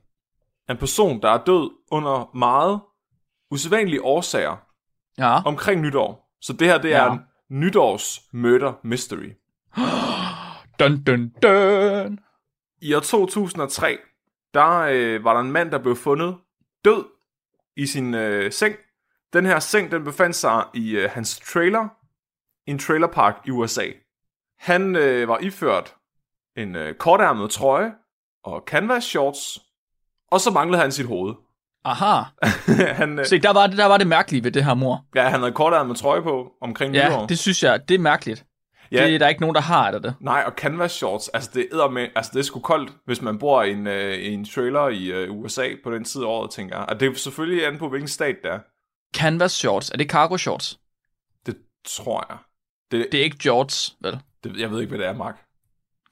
[0.68, 2.81] af en person, der er død under meget
[3.51, 4.57] usædvanlige årsager
[5.18, 5.42] Ja.
[5.44, 6.37] omkring nytår.
[6.40, 7.12] Så det her, det er Ja.
[7.12, 7.20] en
[7.51, 9.31] nytårs murder mystery.
[10.83, 12.18] Dun, dun, dun.
[12.81, 13.99] I år 2003,
[14.55, 16.37] der øh, var der en mand, der blev fundet
[16.85, 17.05] død
[17.77, 18.75] i sin øh, seng.
[19.33, 21.88] Den her seng, den befandt sig i øh, hans trailer,
[22.66, 23.87] i en trailerpark i USA.
[24.59, 25.95] Han øh, var iført
[26.57, 27.92] en øh, kortærmet trøje
[28.45, 29.59] og canvas shorts,
[30.31, 31.35] og så manglede han sit hoved.
[31.85, 32.23] Aha.
[33.01, 35.05] han, øh, Se, der var det, der var det mærkelige ved det her mor.
[35.14, 37.27] ja, han havde kortærmet trøje på omkring Ja, nytår.
[37.27, 38.45] det synes jeg, det er mærkeligt.
[38.92, 40.14] Ja, Det er der ikke nogen, der har det.
[40.20, 43.38] Nej, og canvas shorts, altså det er med, altså det er sgu koldt, hvis man
[43.38, 46.50] bor i en, øh, i en trailer i øh, USA på den tid af året,
[46.50, 46.87] tænker jeg.
[46.88, 48.59] Og det er selvfølgelig an på, hvilken stat det er.
[49.16, 50.78] Canvas shorts, er det cargo shorts?
[51.46, 52.38] Det tror jeg.
[52.90, 54.20] Det, Det er ikke jorts, vel?
[54.44, 55.37] det, jeg ved ikke, hvad det er, Mark.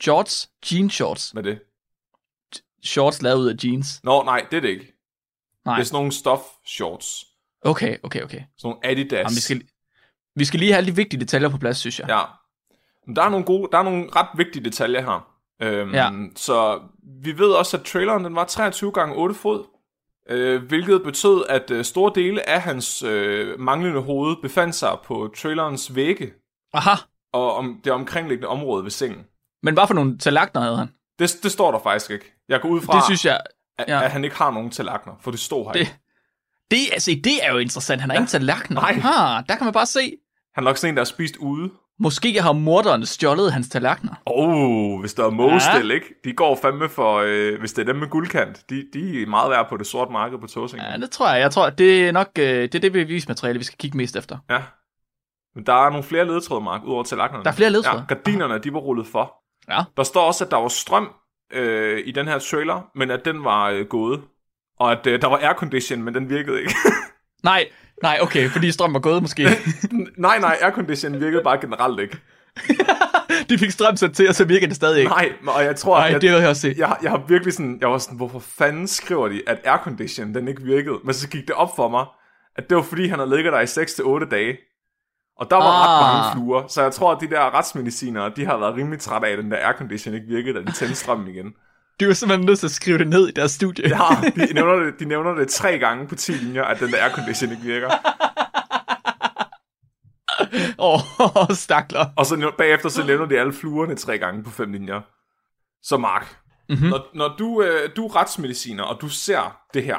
[0.02, 1.30] Shorts, jean shorts.
[1.30, 1.60] Hvad er det?
[2.84, 4.00] Shorts lavet ud af jeans.
[4.04, 4.92] Nå, nej, det er det ikke.
[5.64, 5.74] Nej.
[5.74, 7.24] Det er sådan nogle stof shorts.
[7.62, 8.40] Okay, okay, okay.
[8.58, 9.12] Sådan nogle Adidas.
[9.12, 9.62] Jamen, vi, skal,
[10.36, 12.08] vi skal lige have de vigtige detaljer på plads, synes jeg.
[12.08, 12.22] Ja.
[13.16, 15.26] Der er nogle, gode, der er nogle ret vigtige detaljer her.
[15.62, 16.10] Øhm, Ja.
[16.36, 16.80] Så
[17.22, 19.64] vi ved også, at traileren den var 23 gange 8 fod.
[20.28, 25.30] Øh, hvilket betød, at øh, store dele af hans øh, manglende hoved befandt sig på
[25.36, 26.32] trailerens vægge
[26.72, 26.94] Aha.
[27.32, 29.24] og om det omkringliggende område ved sengen.
[29.62, 30.88] Men hvad for nogle tallerkener havde han?
[31.18, 32.34] Det, det står der faktisk ikke.
[32.48, 33.40] Jeg går ud fra, Det synes jeg...
[33.78, 34.02] at, ja.
[34.04, 35.96] at han ikke har nogen tallerkener, for det stod her Det- ikke.
[36.70, 38.00] Det, altså, det er jo interessant.
[38.00, 38.80] Han har ingen tallerkener.
[38.80, 38.90] Nej.
[38.90, 40.16] Aha, der kan man bare se.
[40.54, 41.70] Han er nok sådan en, der har spist ude.
[42.02, 44.14] Måske har morderen stjålet hans tallerkener.
[44.26, 46.06] Oh, hvis der er mågestil, ikke?
[46.24, 48.70] De går fandme for, øh, hvis det er dem med guldkant.
[48.70, 50.82] De, de er meget værd på det sorte marked på Tåsing.
[50.82, 51.40] Ja, det tror jeg.
[51.40, 54.38] Jeg tror, det er nok øh, det, er det bevismateriale, vi skal kigge mest efter.
[54.50, 54.62] Ja.
[55.54, 57.44] Men der er nogle flere ledetråde, Mark, udover tallerkenerne.
[57.44, 58.04] Der er flere ledetråde?
[58.08, 59.34] Ja, gardinerne, de var rullet for.
[59.68, 59.84] Ja.
[59.96, 61.08] Der står også, at der var strøm
[61.52, 64.20] øh, i den her trailer, men at den var øh, gået.
[64.78, 66.74] Og at øh, der var aircondition, men den virkede ikke.
[67.42, 67.68] Nej,
[68.02, 69.42] nej, okay, fordi strøm var gået måske.
[70.18, 72.18] nej, nej, aircondition virkede bare generelt ikke.
[73.48, 75.10] De fik strøm sat til, og så virker det stadig ikke.
[75.10, 76.78] Nej, og jeg tror, Nej, jeg, det har jeg også set.
[76.78, 80.48] jeg, jeg har virkelig sådan, jeg var sådan, hvorfor fanden skriver de, at aircondition, den
[80.48, 80.96] ikke virkede?
[81.04, 82.06] Men så gik det op for mig,
[82.56, 84.56] at det var fordi, han havde ligget der i 6-8 dage.
[85.38, 85.80] Og der var ah.
[85.80, 86.14] ret Ah.
[86.14, 89.32] mange fluer, så jeg tror, at de der retsmedicinere, de har været rimelig trætte af,
[89.32, 91.52] at den der aircondition ikke virkede, da de tændte strømmen igen.
[92.00, 93.88] De var simpelthen nødt til at skrive det ned i deres studie.
[93.88, 97.02] Ja, de nævner det, de nævner det tre gange på 10 linjer, at den der
[97.02, 97.90] aircondition ikke virker.
[100.78, 101.00] Åh,
[101.36, 102.06] oh, stakler.
[102.16, 105.00] Og så bagefter så nævner de alle fluerne tre gange på fem linjer.
[105.82, 106.36] Så Mark,
[106.68, 106.76] Mhm.
[106.78, 106.90] mm-hmm.
[106.90, 109.98] når, når du, øh, du er retsmediciner, og du ser det her,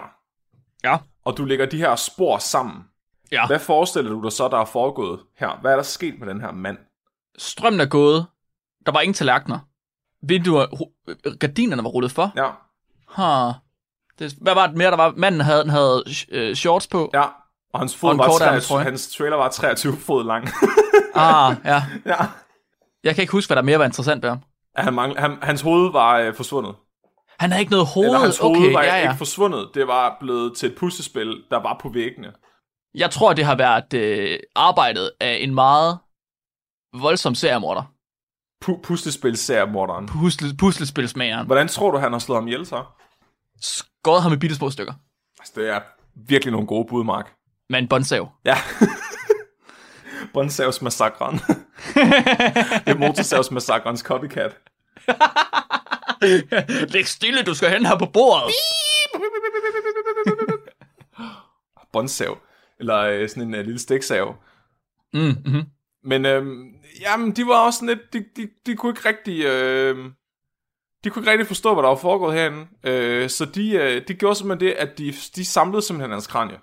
[0.84, 0.98] Ja.
[1.26, 2.84] og du lægger de her spor sammen,
[3.32, 3.48] Ja.
[3.48, 5.58] hvad forestiller du dig så, der er foregået her?
[5.62, 6.78] Hvad er der sket med den her mand?
[7.38, 8.26] Strømmen er gået.
[8.86, 9.60] Der var ingen tallerkener.
[10.24, 10.66] Vinduer,
[11.40, 12.32] gardinerne var rullet for.
[12.36, 12.50] Ja,
[13.18, 13.54] Huh.
[14.20, 15.14] Det, hvad var det mere, der var?
[15.18, 17.10] Manden havde, den havde øh, shorts på.
[17.14, 17.24] ja.
[17.74, 18.84] Og hans, fod Og var kortærmet 23, trøje.
[18.84, 20.48] hans trailer var 23 fod lang.
[21.16, 21.84] Ah, ja.
[22.06, 22.16] ja.
[23.04, 24.40] Jeg kan ikke huske, hvad der mere var interessant ved ham.
[24.76, 26.76] Han mangl- han, hans hoved var øh, forsvundet.
[27.40, 28.08] Han havde ikke noget hoved.
[28.08, 29.02] Eller hans hoved okay, var ja, ja.
[29.02, 29.70] ikke forsvundet.
[29.74, 32.32] Det var blevet til et puslespil, der var på væggene.
[32.96, 35.98] Jeg tror, det har været øh, arbejdet af en meget
[36.94, 37.84] voldsom seriemorder.
[38.66, 40.08] Pu- puslespil-seriemorderen.
[40.08, 41.46] Pusle, puslespilsmageren.
[41.46, 42.84] Hvordan tror du, han har slået ham ihjel så?
[43.62, 44.94] Skåret ham i bitte små stykker.
[45.40, 45.80] Altså, det er
[46.28, 47.34] virkelig nogle gode bud, Mark.
[47.70, 48.32] Med en båndsav.
[48.46, 48.58] Ja.
[50.34, 51.36] Båndsavsmassakren.
[52.86, 54.58] det er motorsavsmassakrens copycat.
[56.94, 58.54] Læg stille, du skal hen her på bordet.
[61.94, 62.38] Båndsav.
[62.80, 64.36] Eller øh, sådan en øh, lille stiksav.
[65.14, 65.64] Mm, mm-hmm.
[66.04, 70.12] Men øhm, jamen, de var også lidt, de, de, de kunne ikke rigtig, øh,
[71.04, 72.68] de kunne ikke rigtig forstå, hvad der var foregået herinde.
[72.84, 76.60] Øh, så de, øh, de gjorde simpelthen det, at de, de samlede simpelthen hans kranie.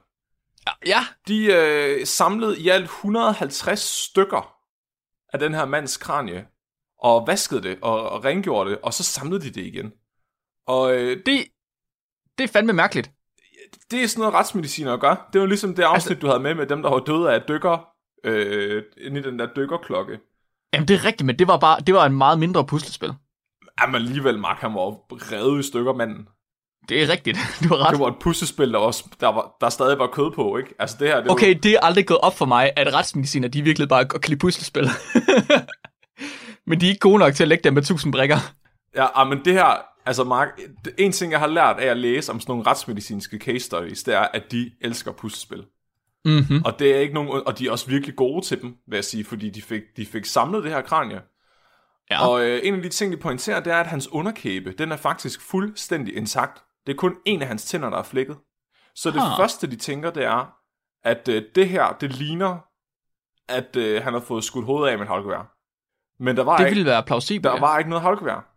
[0.86, 4.54] Ja, De øh, samlede i alt 150 stykker
[5.32, 6.46] af den her mands kranie,
[7.02, 9.92] og vaskede det, og, og rengjorde det, og så samlede de det igen.
[10.66, 11.46] Og øh, Det,
[12.38, 13.10] det er fandme mærkeligt.
[13.90, 15.16] det er sådan noget retsmediciner at gøre.
[15.32, 17.42] Det var ligesom det afsnit, altså, du havde med, med dem, der var døde af
[17.48, 17.88] dykker,
[18.24, 20.18] øh, inde i den der dykkerklokke.
[20.74, 23.12] Jamen, det er rigtigt, men det var bare det var en meget mindre puslespil.
[23.80, 26.28] Jamen alligevel, Mark, han var jo revet i stykker, manden.
[26.88, 27.38] Det er rigtigt.
[27.64, 27.90] Du har ret.
[27.90, 30.74] Det var et puslespil, der, også, der, var, der stadig var kød på, ikke?
[30.78, 33.48] Altså det her, det var, Okay, det er aldrig gået op for mig, at retsmediciner,
[33.48, 34.88] de virkelig bare godt kan lide puslespil.
[36.66, 38.36] men de er ikke gode nok til at lægge dem med tusind brikker.
[38.96, 40.60] Ja, ah, men det her, altså Mark,
[40.98, 44.14] en ting, jeg har lært af at læse om sådan nogle retsmedicinske case studies, det
[44.14, 45.64] er, at de elsker puslespil.
[46.24, 46.62] Mm-hmm.
[46.64, 49.04] Og det er ikke nogen, og de er også virkelig gode til dem, vil jeg
[49.04, 51.22] sige, fordi de fik, de fik samlet det her kranie.
[52.10, 52.26] Ja.
[52.28, 54.96] Og øh, en af de ting, de pointerer, det er, at hans underkæbe, den er
[54.96, 56.62] faktisk fuldstændig intakt.
[56.86, 58.36] Det er kun en af hans tænder, der er flækket.
[58.94, 60.54] Så det første, de tænker, det er,
[61.04, 62.58] at øh, det her, det ligner,
[63.48, 65.54] at øh, han har fået skudt hovedet af med et halvgevær.
[66.22, 67.44] Men der var, Det ikke, ville være plausibelt.
[67.44, 67.60] der ja.
[67.60, 68.54] var ikke noget halvgevær.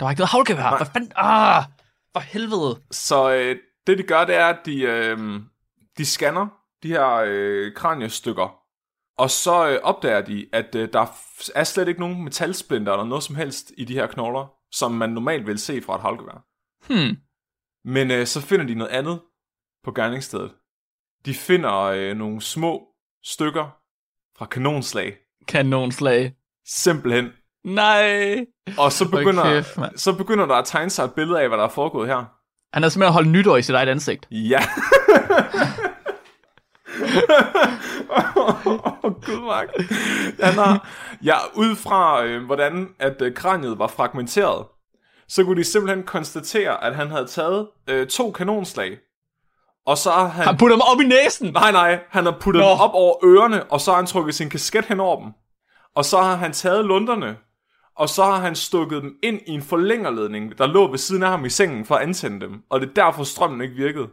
[0.00, 0.76] der var ikke noget havlgevær.
[0.76, 1.12] Hvad fanden?
[1.16, 1.64] Ah,
[2.12, 2.82] for helvede.
[2.90, 5.40] Så øh, det, de gør, det er, at de, øh,
[5.98, 6.46] de scanner
[6.82, 8.58] de her øh, kraniestykker,
[9.18, 11.06] og så øh, opdager de, at øh, der
[11.54, 15.10] er slet ikke nogen metalsplinter eller noget som helst i de her knogler, som man
[15.10, 16.44] normalt vil se fra et halvgevær.
[16.86, 17.16] Hmm.
[17.84, 19.20] Men øh, så finder de noget andet
[19.84, 20.50] på gerningsstedet.
[21.26, 22.88] De finder øh, nogle små
[23.24, 23.78] stykker
[24.38, 25.16] fra kanonslag.
[25.48, 26.34] Kanonslag.
[26.66, 27.32] Simpelthen.
[27.64, 28.46] Nej.
[28.78, 29.96] Og så begynder, kæft, mand.
[29.96, 32.24] så begynder der at tegne sig et billede af, hvad der er foregået her.
[32.72, 34.28] Han har simpelthen holdt nytår i sit eget ansigt.
[34.30, 34.60] Ja.
[38.36, 39.68] Åh, oh, Gud, Mark.
[40.40, 40.88] Han har,
[41.22, 44.66] ja, ud fra, øh, hvordan at øh, kraniet var fragmenteret,
[45.28, 48.98] så kunne de simpelthen konstatere, at han havde taget øh, to kanonslag,
[49.86, 50.44] og så har han...
[50.44, 51.52] Han putter dem op i næsen.
[51.52, 52.68] Nej, nej, han har puttet Nå.
[52.68, 55.32] dem op over ørerne, og så har han trukket sin kasket hen over dem.
[55.94, 57.36] Og så har han taget lunderne,
[57.96, 61.28] og så har han stukket dem ind i en forlængerledning, der lå ved siden af
[61.28, 62.62] ham i sengen for at antænde dem.
[62.70, 64.08] Og det er derfor strømmen ikke virkede.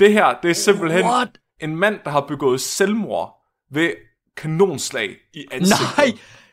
[0.00, 1.28] Det her, det er simpelthen What?
[1.60, 3.34] En mand, der har begået selvmord
[3.72, 3.92] ved
[4.36, 5.96] kanonslag i ansigtet.
[5.98, 6.12] Nej.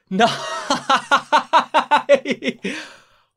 [0.09, 0.29] Nej.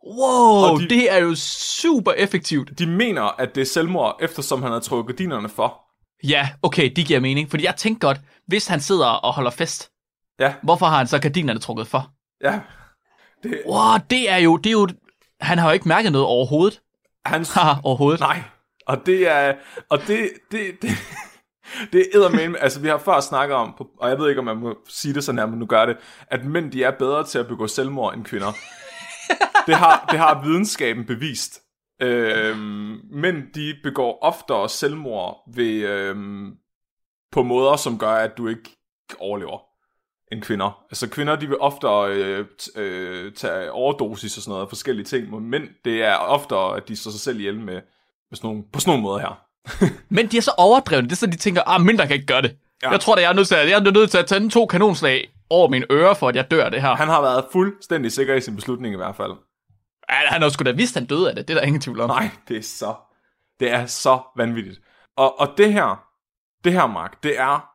[0.06, 2.78] Wow, Og de- det er jo super effektivt.
[2.78, 5.80] De mener, at det er selvmord, eftersom han har trukket gardinerne for.
[6.24, 7.50] Ja, okay, det giver mening.
[7.50, 9.90] Fordi jeg tænkte godt, hvis han sidder og holder fest,
[10.38, 12.10] Ja, hvorfor har han så gardinerne trukket for?
[12.44, 12.60] ja.
[13.42, 14.88] Det, Wow, det er jo, det er jo,
[15.40, 16.80] han har jo ikke mærket noget overhovedet.
[17.24, 18.20] hans, Haha, overhovedet.
[18.20, 18.42] Nej,
[18.86, 19.54] og det er,
[19.90, 20.90] og det, det, det,
[21.92, 24.56] det er eddermame, altså vi har før snakket om, og jeg ved ikke, om man
[24.56, 27.38] må sige det så nærmest, men nu gør det, at mænd, de er bedre til
[27.38, 28.52] at begå selvmord end kvinder.
[29.66, 31.60] det, har, det har videnskaben bevist.
[32.02, 36.52] Øhm, mænd, de begår oftere selvmord ved, øhm,
[37.32, 38.76] på måder, som gør, at du ikke
[39.18, 39.58] overlever
[40.32, 40.84] end kvinder.
[40.90, 45.30] Altså kvinder, de vil oftere øh, t- øh, tage overdosis og sådan noget, forskellige ting,
[45.30, 47.74] men mænd, det er oftere, at de slår sig selv ihjel med,
[48.30, 49.49] med sådan nogle, på sådan nogle måder her.
[50.08, 51.08] Men de er så overdrevne.
[51.08, 52.48] Det er så, de tænker, ah, mindre kan ikke gøre det.
[52.82, 52.88] Ja.
[52.88, 52.90] Ja.
[52.90, 54.66] Jeg tror, at jeg er nødt til at, jeg er nødt til at tænde to
[54.66, 56.94] kanonslag over mine ører, for at jeg dør det her.
[56.94, 59.32] Han, har været fuldstændig sikker i sin beslutning i hvert fald.
[60.08, 61.48] han har sgu da vidst, at han døde af det.
[61.48, 62.10] Det er der ingen tvivl om.
[62.10, 62.94] Nej, det er så,
[63.60, 64.80] det er så vanvittigt.
[65.16, 66.04] Og, og det her,
[66.64, 67.70] det her, Mark, det er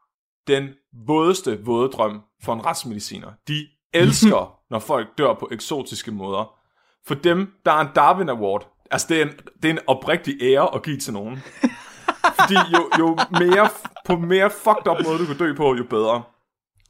[0.47, 0.69] den
[1.07, 3.31] vådeste våde drøm for en retsmediciner.
[3.47, 6.53] De elsker, når folk dør på eksotiske måder.
[7.07, 8.74] For dem, der er en Darwin Award.
[8.91, 9.31] Altså, det er en,
[9.63, 11.43] det er en oprigtig ære at give til nogen.
[12.39, 13.69] Fordi jo, jo mere,
[14.05, 16.23] på mere fucked up måde, du kan dø på, jo bedre.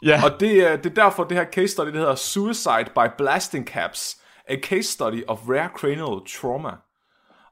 [0.03, 0.21] Ja.
[0.23, 3.67] Og det er, det er derfor, det her case study, det hedder Suicide by Blasting
[3.67, 4.17] Caps.
[4.47, 6.71] A case study of rare cranial trauma.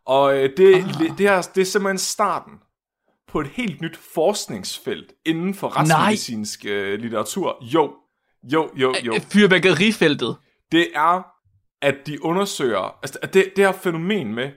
[0.06, 0.84] Og øh, det, ah.
[0.84, 2.54] det, det, er, det er simpelthen starten
[3.28, 7.58] på et helt nyt forskningsfelt inden for retsmedicinsk øh, litteratur.
[7.62, 7.94] Jo,
[8.44, 9.14] jo, jo, jo.
[9.32, 10.36] Fyrværkerifeltet.
[10.72, 11.33] Det er,
[11.84, 14.52] at de undersøger, altså det, det her fænomen med,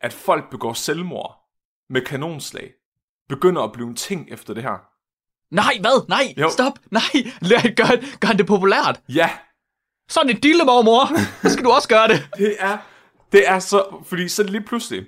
[0.00, 1.36] at folk begår selvmord
[1.90, 2.72] med kanonslag,
[3.28, 4.76] begynder at blive en ting efter det her.
[5.54, 6.08] Nej, hvad?
[6.08, 6.50] Nej, Jo.
[6.50, 6.72] stop.
[6.90, 7.02] Nej,
[7.76, 9.00] gør, gør det populært.
[9.08, 9.30] Ja,
[10.08, 11.06] Sådan et dille, mor.
[11.42, 12.28] Så skal du også gøre det.
[12.38, 12.78] Det er,
[13.32, 15.06] det er så, fordi så lige pludselig,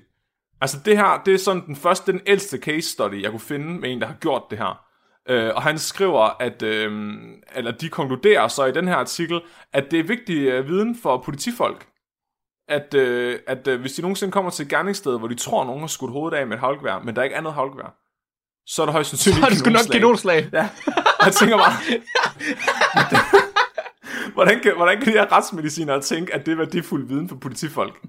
[0.61, 3.67] altså det her, det er sådan den første, den ældste case study, jeg kunne finde
[3.81, 4.85] med en, der har gjort det her.
[5.29, 7.13] Øh, og han skriver, at, øh,
[7.55, 9.41] eller de konkluderer så i den her artikel,
[9.73, 11.87] at det er vigtig øh, viden for politifolk,
[12.69, 15.81] at, øh, at øh, hvis de nogensinde kommer til et gerningssted, hvor de tror, nogen
[15.81, 17.95] har skudt hovedet af med et havlgevær, men der er ikke andet havlgevær,
[18.67, 20.43] så er der højst sandsynligt det sgu nok kanonslag.
[20.43, 20.49] kanonslag.
[20.53, 20.69] Ja,
[21.19, 21.75] og jeg tænker bare,
[24.35, 28.01] hvordan kan, hvordan kan de her retsmedicinere tænke, at det er værdifuld viden for politifolk?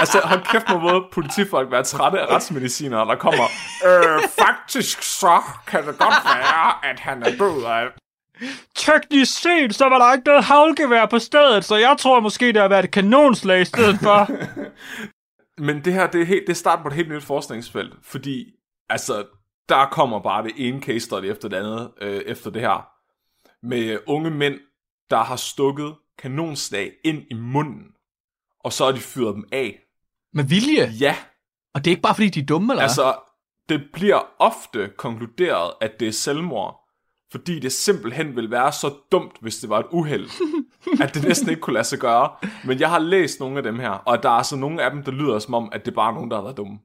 [0.00, 3.44] Altså, hold kæft må både politifolk være trætte af retsmedicinere, der kommer,
[3.86, 7.88] øh, faktisk så kan det godt være, at han er død af
[8.74, 12.56] Teknisk set, så var der ikke noget havlgevær på stedet, så jeg tror måske, det
[12.56, 14.28] har været et kanonslag i stedet for.
[15.66, 18.52] Men det her, det er, helt, det er start på et helt nyt forskningsfelt, fordi
[18.88, 19.26] altså,
[19.68, 22.88] der kommer bare det ene case study efter det andet øh, efter det her.
[23.66, 24.60] Med unge mænd,
[25.10, 27.86] der har stukket kanonslag ind i munden,
[28.64, 29.85] og så har de fyret dem af.
[30.36, 30.90] Med vilje.
[31.00, 31.16] Ja,
[31.74, 33.14] Og det er ikke bare, fordi de er dumme, eller altså,
[33.68, 36.88] det bliver ofte konkluderet, at det er selvmord,
[37.32, 40.30] fordi det simpelthen vil være så dumt, hvis det var et uheld,
[41.02, 42.30] at det næsten ikke kunne lade sig gøre.
[42.64, 45.02] Men jeg har læst nogle af dem her, og der er altså nogle af dem,
[45.02, 46.78] der lyder som om, at det bare er nogen, der har været dumme.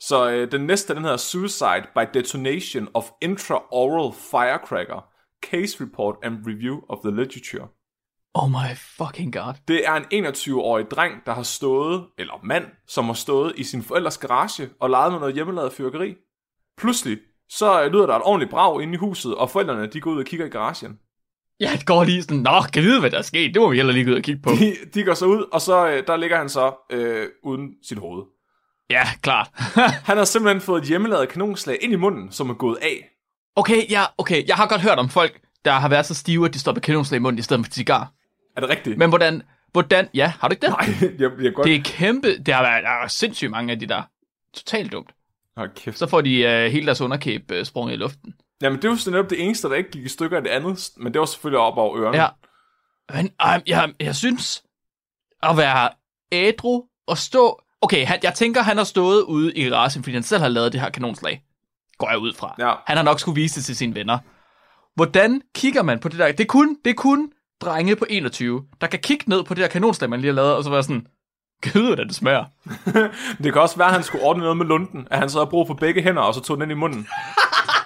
[0.00, 5.04] Så øh, den næste, den hedder Suicide by Detonation of Intraoral Firecracker,
[5.42, 7.68] Case Report and Review of the Literature.
[8.34, 9.54] Oh my fucking god.
[9.68, 13.82] Det er en 21-årig dreng, der har stået, eller mand, som har stået i sin
[13.82, 16.14] forældres garage og leget med noget hjemmelavet fyrkeri.
[16.78, 20.10] Pludselig, så øh, lyder der et ordentligt brag inde i huset, og forældrene, de går
[20.10, 20.98] ud og kigger i garagen.
[21.60, 23.54] Ja, det går lige sådan, nå, kan vide, hvad der er sket?
[23.54, 24.50] Det må vi heller lige gå ud og kigge på.
[24.50, 27.98] De, de går så ud, og så øh, der ligger han så øh, uden sit
[27.98, 28.22] hoved.
[28.90, 29.50] ja, klart.
[30.08, 33.08] Han har simpelthen fået et hjemmelavet kanonslag ind i munden, som er gået af.
[33.56, 34.48] okay, ja, okay.
[34.48, 36.80] Jeg har godt hørt om folk, der har været så stive, at de står med
[36.80, 38.12] kanonslag i munden i stedet for cigar.
[38.56, 38.98] Er det rigtigt?
[38.98, 40.70] Men hvordan, hvordan, ja, har du ikke det?
[40.70, 41.66] Nej, jeg, jeg godt...
[41.66, 44.02] Det er kæmpe, det har været der er sindssygt mange af de der.
[44.54, 45.10] Totalt dumt.
[45.56, 45.98] Hold kæft.
[45.98, 48.34] Så får de øh, hele deres underkæb øh, sprunget i luften.
[48.62, 50.50] Jamen, det er jo sådan netop det eneste, der ikke gik i stykker af det
[50.50, 52.18] andet, men det var selvfølgelig op over ørerne.
[52.18, 52.28] Ja.
[53.14, 54.62] Men øh, jeg, jeg synes,
[55.42, 55.88] at være
[56.32, 57.62] ædru og stå...
[57.80, 60.72] Okay, han, jeg tænker, han har stået ude i garagen, fordi han selv har lavet
[60.72, 61.42] det her kanonslag.
[61.98, 62.54] Går jeg ud fra.
[62.58, 62.74] Ja.
[62.86, 64.18] Han har nok skulle vise det til sine venner.
[64.94, 66.32] Hvordan kigger man på det der?
[66.32, 69.62] Det er kun, det er kun drenge på 21, der kan kigge ned på det
[69.62, 71.06] der kanonslag, man lige har lavet, og så være sådan,
[71.62, 72.44] gud, hvordan det smager.
[73.42, 75.50] Det kan også være, at han skulle ordne noget med lunden, at han så havde
[75.50, 77.08] brug for begge hænder, og så tog den ind i munden.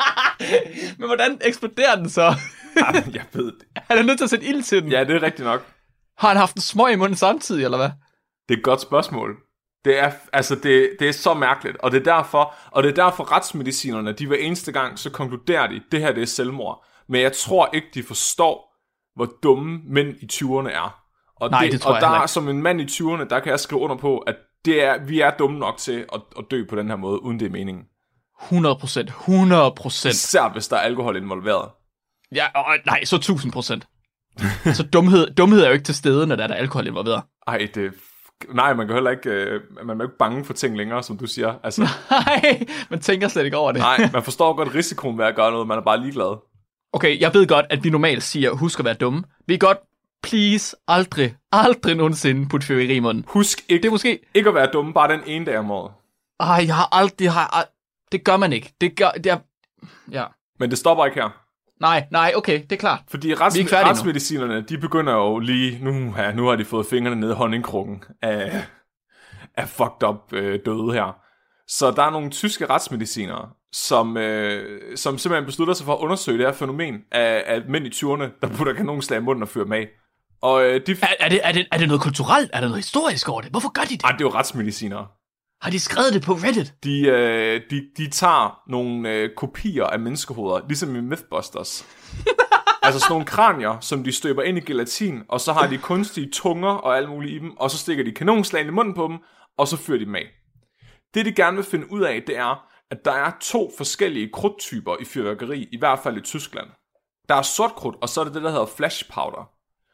[0.99, 2.35] Men hvordan eksploderer den så?
[2.77, 3.65] Jamen, jeg ved det.
[3.77, 4.91] Han er nødt til at sætte ild til den.
[4.91, 5.67] Ja, det er rigtigt nok.
[6.19, 7.91] Har han haft en smøg i munden samtidig, eller hvad?
[8.49, 9.37] Det er et godt spørgsmål.
[9.85, 13.05] Det er, altså det, det er så mærkeligt, og det er derfor, og det er
[13.05, 16.85] derfor retsmedicinerne, de hver eneste gang, så konkluderer de, det her det er selvmord.
[17.09, 18.74] Men jeg tror ikke, de forstår,
[19.17, 21.01] hvor dumme mænd i 20'erne er.
[21.37, 22.29] Og, Nej, det tror og jeg der er ikke.
[22.33, 25.21] som en mand i 20'erne, der kan jeg skrive under på, at det er, vi
[25.21, 27.85] er dumme nok til at, at dø på den her måde, uden det er meningen.
[28.43, 29.09] 100 procent.
[29.09, 30.15] 100 procent.
[30.15, 31.69] Især hvis der er alkohol involveret.
[32.35, 33.87] Ja, og, nej, så 1000 procent.
[34.75, 37.23] så dumhed, dumhed er jo ikke til stede, når der er der alkohol involveret.
[37.47, 37.93] Ej, det...
[38.55, 39.31] Nej, man kan heller ikke...
[39.31, 41.55] Øh, man er jo ikke bange for ting længere, som du siger.
[41.63, 43.81] Altså, Nej, man tænker slet ikke over det.
[43.81, 46.37] nej, man forstår godt risikoen ved at gøre noget, man er bare ligeglad.
[46.95, 49.25] Okay, jeg ved godt, at vi normalt siger, husk at være dumme.
[49.47, 49.79] Vi kan godt,
[50.23, 53.25] please, aldrig, aldrig nogensinde putte fyrværkeri i munden.
[53.29, 54.19] Husk ikke, Det er måske...
[54.35, 55.93] ikke at være dumme bare den ene dag om året.
[56.41, 57.33] Ej, jeg har aldrig...
[57.33, 58.75] Har, ald- det gør man ikke.
[58.81, 59.11] Det gør...
[59.11, 59.39] Det er,
[60.11, 60.25] ja.
[60.59, 61.41] Men det stopper ikke her.
[61.81, 63.01] Nej, nej, okay, det er klart.
[63.09, 67.21] Fordi rets, er retsmedicinerne, de begynder jo lige, nu, ja, nu har de fået fingrene
[67.21, 68.65] ned i honningkrukken af,
[69.57, 71.17] af fucked up øh, døde her.
[71.69, 76.39] Så der er nogle tyske retsmedicinere, som, øh, som simpelthen beslutter sig for at undersøge
[76.39, 79.65] det her fænomen af, af mænd i 20'erne, der putter kanonslag i munden og fyrer
[79.65, 79.89] dem af.
[80.43, 80.93] Og øh, de...
[81.03, 82.51] Er, er, det, er, det, er det noget kulturelt?
[82.53, 83.51] Er der noget historisk over det?
[83.51, 84.03] Hvorfor gør de det?
[84.05, 85.07] Ej, det er jo retsmedicinere.
[85.63, 86.75] Har de skrevet det på Reddit?
[86.85, 91.87] De, øh, de, de tager nogle øh, kopier af menneskehoveder, ligesom i Mythbusters.
[92.83, 96.31] altså sådan nogle kranier, som de støber ind i gelatin, og så har de kunstige
[96.33, 99.19] tunger og alt muligt i dem, og så stikker de kanonslagen i munden på dem,
[99.59, 100.27] og så fyrer de dem af.
[101.15, 104.97] Det de gerne vil finde ud af, det er, at der er to forskellige krudttyper
[105.01, 106.67] i fyrværkeri, i hvert fald i Tyskland.
[107.29, 109.51] Der er sort krudt, og så er det det, der hedder flash powder.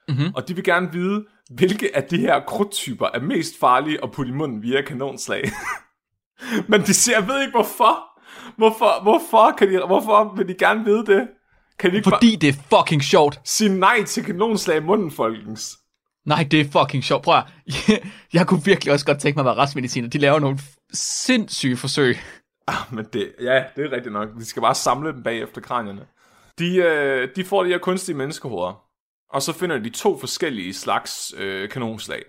[0.09, 0.35] Mm-hmm.
[0.35, 4.33] Og de vil gerne vide, hvilke af de her krudttyper er mest farlige at putte
[4.33, 5.51] i munden via kanonslag.
[6.71, 8.07] Men de siger, jeg ved ikke hvorfor.
[8.57, 11.29] Hvorfor, hvorfor, kan de, hvorfor vil de gerne vide det?
[11.79, 13.41] Kan de ikke Fordi det er fucking sjovt.
[13.45, 15.79] sige nej til kanonslag i munden, folkens?
[16.27, 17.25] Nej, det er fucking sjovt.
[17.25, 17.45] Prøv at,
[18.33, 20.09] jeg kunne virkelig også godt tænke mig at være retsmediciner.
[20.09, 20.59] De laver nogle
[20.93, 22.17] sindssyge forsøg.
[22.67, 24.29] Ah, men det, ja, det er rigtigt nok.
[24.37, 26.07] Vi skal bare samle dem bag efter kranierne.
[26.59, 28.85] De, øh, de får de her kunstige menneskehoveder,
[29.31, 32.25] og så finder de to forskellige slags øh, kanonslag.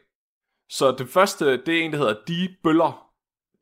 [0.70, 3.08] Så det første, det er en, der hedder Die Bøller.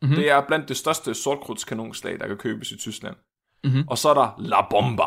[0.02, 0.16] Mm-hmm.
[0.16, 3.16] Det er blandt det største sortkrudtskanonslag, der kan købes i Tyskland.
[3.64, 3.88] Mm-hmm.
[3.88, 5.04] Og så er der La Bomba.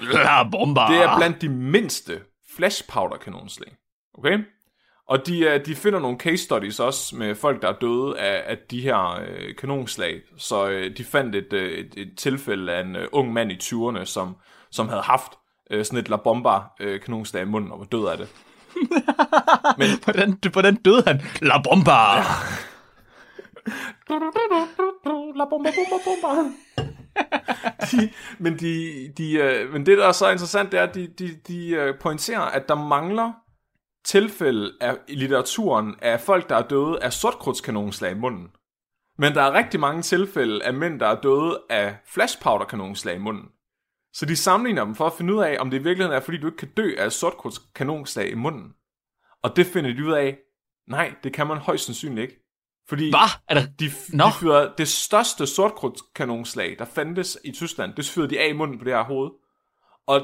[0.00, 0.86] Ja, bomber.
[0.92, 2.20] Det er blandt de mindste
[2.56, 3.76] flash powder kanonslag.
[4.14, 4.38] Okay?
[5.08, 8.42] Og de, øh, de finder nogle case studies også med folk, der er døde af,
[8.46, 10.20] af de her øh, kanonslag.
[10.36, 13.56] Så øh, de fandt et, øh, et, et tilfælde af en øh, ung mand i
[13.62, 14.36] 20'erne, som,
[14.70, 15.32] som havde haft
[15.70, 18.28] øh, sådan et La Bomba øh, kanonslag i munden og var død af det.
[20.04, 21.22] Hvordan, hvordan døde han?
[21.42, 21.92] La bomba.
[21.92, 22.22] Ja.
[25.36, 26.50] La Bomba, bomba, bomba.
[27.92, 31.06] de, men, de, de, øh, men det, der er så interessant, det er, at de,
[31.18, 33.32] de, de øh, pointerer, at der mangler
[34.06, 38.48] tilfælde af, i litteraturen af folk, der er døde af sortkrudtskanonslag i munden.
[39.18, 43.48] Men der er rigtig mange tilfælde af mænd, der er døde af flashpowderkanonslag i munden.
[44.12, 46.38] Så de sammenligner dem for at finde ud af, om det i virkeligheden er, fordi
[46.38, 48.72] du ikke kan dø af sortkrudtskanonslag i munden.
[49.42, 50.38] Og det finder de ud af,
[50.88, 52.42] nej, det kan man højst sandsynligt ikke.
[52.88, 53.30] Fordi Hvad?
[53.48, 53.66] Er der...
[53.80, 54.24] de, Nå.
[54.24, 58.78] de fyrede det største sortkrudtskanonslag, der fandtes i Tyskland, det fyrede de af i munden
[58.78, 59.30] på det her hoved.
[60.06, 60.22] Og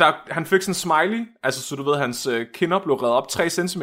[0.00, 3.16] der, han fik sådan en smiley, altså så du ved, hans øh, kinder blev reddet
[3.16, 3.82] op 3 cm.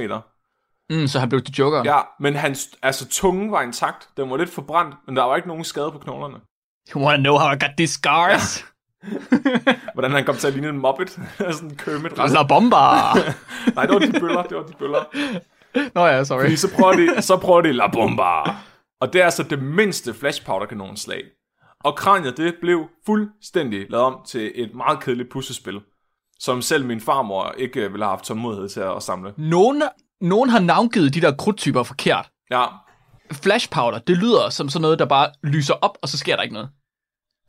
[0.90, 1.82] Mm, så han blev til Joker.
[1.86, 4.10] Ja, men hans altså, tunge var intakt.
[4.18, 6.38] Den var lidt forbrændt, men der var ikke nogen skade på knoglerne.
[6.96, 8.66] You wanna know how I got these scars?
[9.94, 11.10] Hvordan han kom til at ligne en mobbet.
[11.40, 12.08] sådan en.
[12.18, 12.28] Ja.
[12.28, 12.76] La bomba!
[13.76, 15.04] Nej, det var de bøller, det var de bøller.
[15.96, 16.42] Nå ja, sorry.
[16.42, 18.42] Fordi så prøver de, så prøver de La Bomba.
[19.02, 21.24] Og det er altså det mindste flashpowder-kanonslag.
[21.84, 25.82] Og kraniet, det blev fuldstændig lavet om til et meget kedeligt puslespil,
[26.40, 29.34] som selv min farmor ikke ville have haft tålmodighed til at samle.
[29.38, 29.84] Nogen,
[30.22, 32.30] nogen har navngivet de der krudtyper forkert.
[32.52, 32.66] Ja,
[33.32, 36.44] Flash powder, det lyder som sådan noget, der bare lyser op, og så sker der
[36.44, 36.70] ikke noget.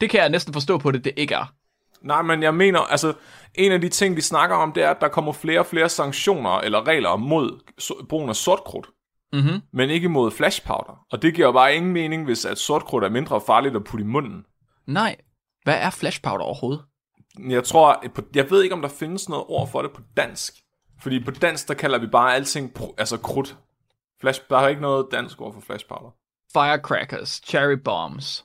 [0.01, 1.53] Det kan jeg næsten forstå på det, det ikke er.
[2.03, 3.13] nej, men jeg mener, altså,
[3.55, 5.89] en af de ting, de snakker om, det er, at der kommer flere og flere
[5.89, 7.61] sanktioner eller regler mod
[8.09, 8.87] brugen af sortkrudt.
[9.33, 9.61] Mhm.
[9.73, 10.99] Men ikke mod flashpowder.
[11.13, 14.05] Og det giver jo bare ingen mening, hvis at sortkrudt er mindre farligt at putte
[14.05, 14.45] i munden.
[14.87, 15.17] Nej.
[15.65, 16.83] Hvad er flash powder overhovedet?
[17.49, 20.55] Jeg tror, jeg ved ikke, om der findes noget ord for det på dansk.
[21.01, 23.57] Fordi på dansk, der kalder vi bare alting, altså krudt.
[24.21, 26.11] Flash, der er ikke noget dansk ord for flash powder.
[26.53, 28.45] Firecrackers, cherry bombs,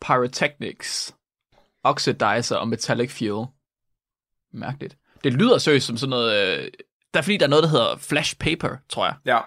[0.00, 1.14] pyrotechnics,
[1.82, 3.46] oxidizer og metallic fuel.
[4.52, 4.96] Mærkeligt.
[5.24, 6.58] Det lyder seriøst som sådan noget...
[6.58, 6.68] Øh,
[7.14, 9.14] der er fordi, der er noget, der hedder flash paper, tror jeg.
[9.24, 9.40] Ja,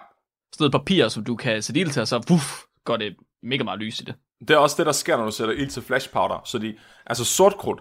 [0.52, 3.64] Sådan noget papir, som du kan sætte ild til, og så puff, går det mega
[3.64, 4.14] meget lys i det.
[4.40, 6.42] det er også det, der sker, når du sætter ild til flash powder.
[6.44, 7.80] Så de, altså sortkrudt,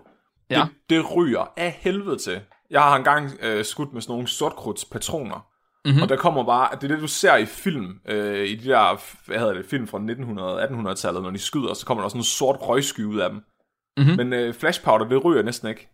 [0.49, 0.67] Ja.
[0.89, 2.41] det, det ryger af helvede til.
[2.69, 5.47] Jeg har engang øh, skudt med sådan nogle sortkrudtspatroner.
[5.85, 6.01] Mm-hmm.
[6.01, 9.01] Og der kommer bare, det er det, du ser i film, øh, i de der,
[9.27, 12.57] hvad hedder det, film fra 1900-1800-tallet, når de skyder, så kommer der sådan en sort
[12.61, 13.43] røgsky ud af dem.
[13.97, 14.15] Mhm.
[14.17, 15.89] Men øh, flash powder, det ryger næsten ikke.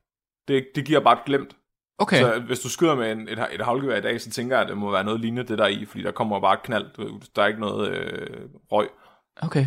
[0.47, 1.55] Det, det giver bare et glemt.
[1.99, 2.19] Okay.
[2.19, 4.69] Så hvis du skyder med en, et, et havlgevær i dag, så tænker jeg, at
[4.69, 6.85] det må være noget lignende det der er i, fordi der kommer bare et knald.
[7.35, 8.89] Der er ikke noget øh, røg.
[9.41, 9.65] Okay.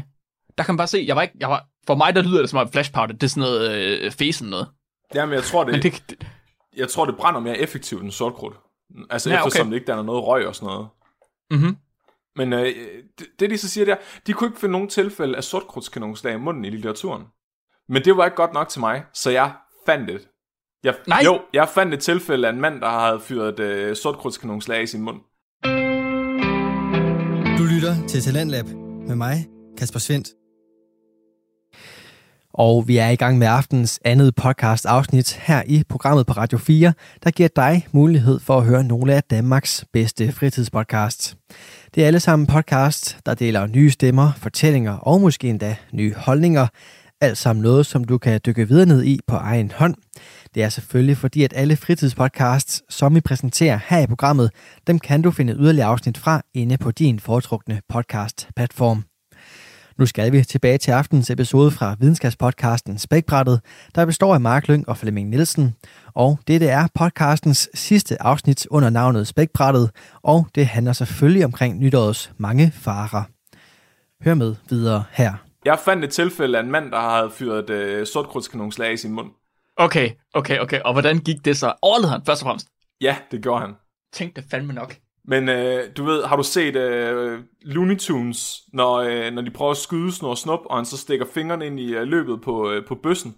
[0.58, 2.50] Der kan man bare se, jeg var ikke, jeg var, for mig der lyder det
[2.50, 3.70] som om flash powder, det er sådan noget
[4.00, 4.68] øh, fesen noget.
[5.14, 6.26] Jamen, jeg tror, det, Men det, det
[6.76, 8.54] jeg tror, det brænder mere effektivt end sortkrudt.
[9.10, 9.46] Altså, Ja, ja, okay.
[9.48, 10.88] eftersom det ikke der er noget røg og sådan noget.
[11.50, 11.76] mhm.
[12.36, 12.66] Men øh,
[13.18, 16.38] det, det, de så siger der, de kunne ikke finde nogen tilfælde af sortkrudtskanonslag i
[16.38, 17.22] munden i litteraturen.
[17.88, 19.52] Men det var ikke godt nok til mig, så jeg
[19.86, 20.28] fandt det.
[20.84, 21.22] Jeg, Nej.
[21.24, 25.02] Jo, jeg fandt et tilfælde af en mand, der havde fyret øh, sortkrudtskanonslag i sin
[25.02, 25.20] mund.
[27.58, 28.64] Du lytter til Talentlab
[29.08, 29.46] med mig,
[29.78, 30.28] Kasper Svendt.
[32.58, 36.58] Og vi er i gang med aftens andet podcast afsnit her i programmet på Radio
[36.58, 36.92] 4,
[37.24, 41.36] der giver dig mulighed for at høre nogle af Danmarks bedste fritidspodcasts.
[41.94, 46.66] Det er alle sammen podcasts, der deler nye stemmer, fortællinger og måske endda nye holdninger.
[47.20, 49.94] Alt sammen noget, som du kan dykke videre ned i på egen hånd.
[50.54, 54.50] Det er selvfølgelig fordi, at alle fritidspodcasts, som vi præsenterer her i programmet,
[54.86, 59.15] dem kan du finde yderligere afsnit fra inde på din foretrukne podcast-platform.
[59.98, 63.60] Nu skal vi tilbage til aftens episode fra videnskabspodcasten Spækbrættet,
[63.94, 65.74] der består af Mark Lyng og Flemming Nielsen.
[66.14, 69.90] Og dette er podcastens sidste afsnit under navnet Spækbrættet,
[70.22, 73.22] og det handler selvfølgelig omkring nytårets mange farer.
[74.24, 75.34] Hør med videre her.
[75.64, 79.30] Jeg fandt et tilfælde af en mand, der havde fyret øh, sortkrudtskanonslag i sin mund.
[79.76, 80.80] Okay, okay, okay.
[80.80, 81.72] Og hvordan gik det så?
[81.82, 82.68] Overlevede han først og fremmest?
[83.00, 83.74] Ja, det gjorde han.
[84.12, 84.96] Tænk det fandme nok.
[85.28, 89.70] Men øh, du ved, har du set øh, Looney Tunes, når, øh, når de prøver
[89.70, 92.86] at skyde Snor Snup, og han så stikker fingrene ind i øh, løbet på, øh,
[92.86, 93.36] på bøssen,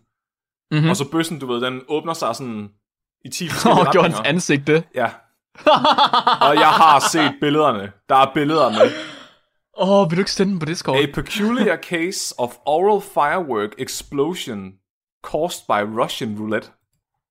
[0.72, 0.82] Mhm.
[0.82, 0.90] mm.
[0.90, 2.68] og så bøssen, du ved, den åbner sig sådan
[3.24, 4.34] i 10 Åh, forskellige oh, gjorde hans retninger.
[4.34, 4.84] ansigt det?
[4.94, 5.10] Ja.
[6.48, 7.92] og jeg har set billederne.
[8.08, 8.90] Der er billeder med.
[9.80, 10.96] Åh, oh, vil du ikke sende dem på Discord?
[10.96, 14.72] A peculiar case of oral firework explosion
[15.24, 16.68] caused by Russian roulette.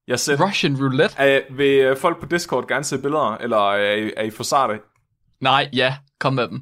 [0.07, 0.41] Jeg selv.
[0.41, 1.15] Russian roulette?
[1.17, 4.43] Er, vil øh, folk på Discord gerne se billeder, eller er I, er I for
[4.43, 4.79] sarte?
[5.41, 6.61] Nej, ja, kom med dem.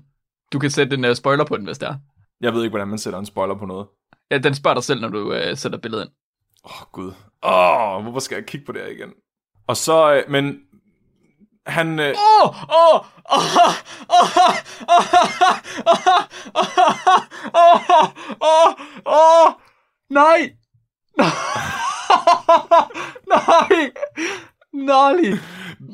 [0.54, 1.96] Du kan sætte en uh, spoiler på den, hvis det er.
[2.42, 3.88] Jeg ved ikke, hvordan man sætter en spoiler på noget.
[4.32, 6.12] Ja, den spørger dig selv, når du uh, sætter billedet ind.
[6.66, 7.12] Åh, oh, gud.
[7.44, 9.14] Åh, oh, hvorfor skal jeg kigge på det her igen?
[9.68, 10.60] Og så, øh, men...
[11.68, 12.00] Han...
[12.00, 12.06] Åh,
[12.44, 13.06] åh, åh,
[18.42, 18.74] åh,
[19.06, 19.54] åh,
[20.10, 20.56] nej,
[23.28, 23.92] nej,
[24.74, 25.40] nej,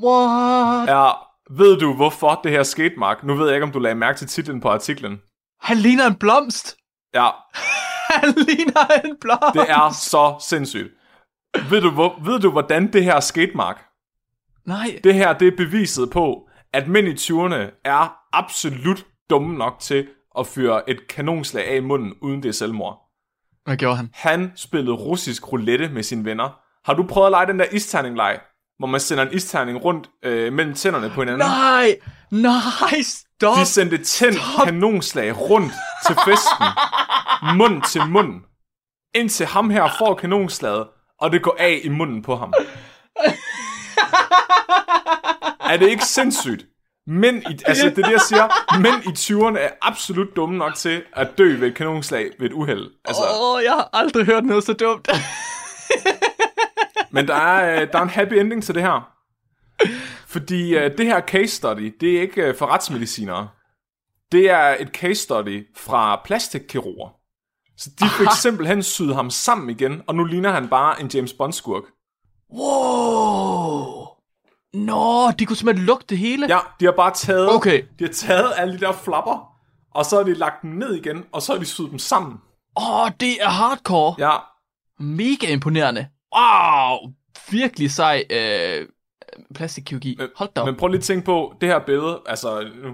[0.04, 0.90] what?
[0.90, 1.28] er,
[1.72, 3.24] ved du, hvorfor det her skete, Mark?
[3.24, 5.22] Nu ved jeg ikke, om du lagde mærke til titlen på artiklen.
[5.62, 6.78] Han ligner en blomst.
[7.14, 7.30] Ja.
[8.14, 9.54] Han ligner en blomst.
[9.54, 10.92] Det er så sindssygt.
[11.70, 13.86] Ved du, hvor, ved du, hvordan det her skete, Mark?
[14.66, 15.00] Nej.
[15.04, 20.08] Det her, det er beviset på, at mænd i 20'erne er absolut dumme nok til
[20.40, 23.02] at fyre et kanonslag af i munden, uden det er selvmord.
[23.66, 24.10] Hvad gjorde han?
[24.14, 26.60] Han spillede russisk roulette med sine venner.
[26.86, 28.40] Har du prøvet at lege den der isterning-leg,
[28.82, 31.48] hvor man sender en isterning rundt øh, mellem tænderne på hinanden?
[31.48, 32.00] Nej!
[32.32, 33.58] Nej, stop!
[33.58, 35.74] De sendte tændt kanonslag rundt
[36.08, 36.66] til festen,
[37.58, 38.42] mund til mund,
[39.16, 40.88] indtil ham her får kanonslaget,
[41.20, 42.54] og det går af i munden på ham.
[45.72, 46.66] er det ikke sindssygt?
[47.08, 48.78] Mænd i, altså det er det, jeg siger.
[48.80, 52.54] Mænd i 20'erne er absolut dumme nok til at dø ved et kanonslag ved et
[52.54, 52.90] uheld.
[53.06, 55.10] Altså, Åh, oh, jeg har aldrig hørt noget så dumt.
[57.12, 59.08] Men der er, øh, der er en happy ending til det her.
[60.28, 63.50] Fordi uh, det her case study, det er ikke uh, for retsmedicinere.
[64.32, 67.10] Det er et case study fra plastikkirurger.
[67.78, 68.36] Så de fik Aha.
[68.36, 71.84] simpelthen syet ham sammen igen, og nu ligner han bare en James Bond-skurk.
[72.54, 74.08] wow!
[74.74, 76.46] Nå, de kunne simpelthen lugte det hele?
[76.50, 77.84] Ja, de har bare taget, Okay.
[78.00, 79.54] de har taget alle de der flapper,
[79.96, 82.38] og så har de lagt dem ned igen, og så har de syet dem sammen.
[82.78, 84.16] Åh, oh, det er hardcore.
[84.18, 84.38] Ja,
[85.00, 86.08] Mega imponerende.
[86.36, 87.14] Wow!
[87.52, 88.88] Virkelig sej øh,
[89.56, 90.18] plastikkirurgi.
[90.36, 90.68] Hold da op.
[90.68, 92.94] men prøv lige at tænke på, det her billede, altså, nu,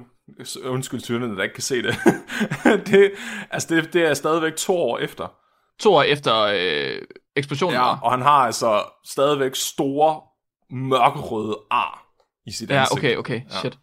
[0.65, 1.95] undskyld tyrene, der ikke kan se det.
[2.87, 3.11] det,
[3.51, 5.33] altså, det, det er stadigvæk to år efter.
[5.79, 7.01] To år efter øh,
[7.35, 7.73] eksplosionen.
[7.73, 7.99] Ja, var.
[7.99, 10.21] og han har altså stadigvæk store,
[10.69, 12.07] mørkerøde ar
[12.45, 12.99] i sit ja ansigt.
[12.99, 13.41] okay, okay.
[13.49, 13.77] Shit.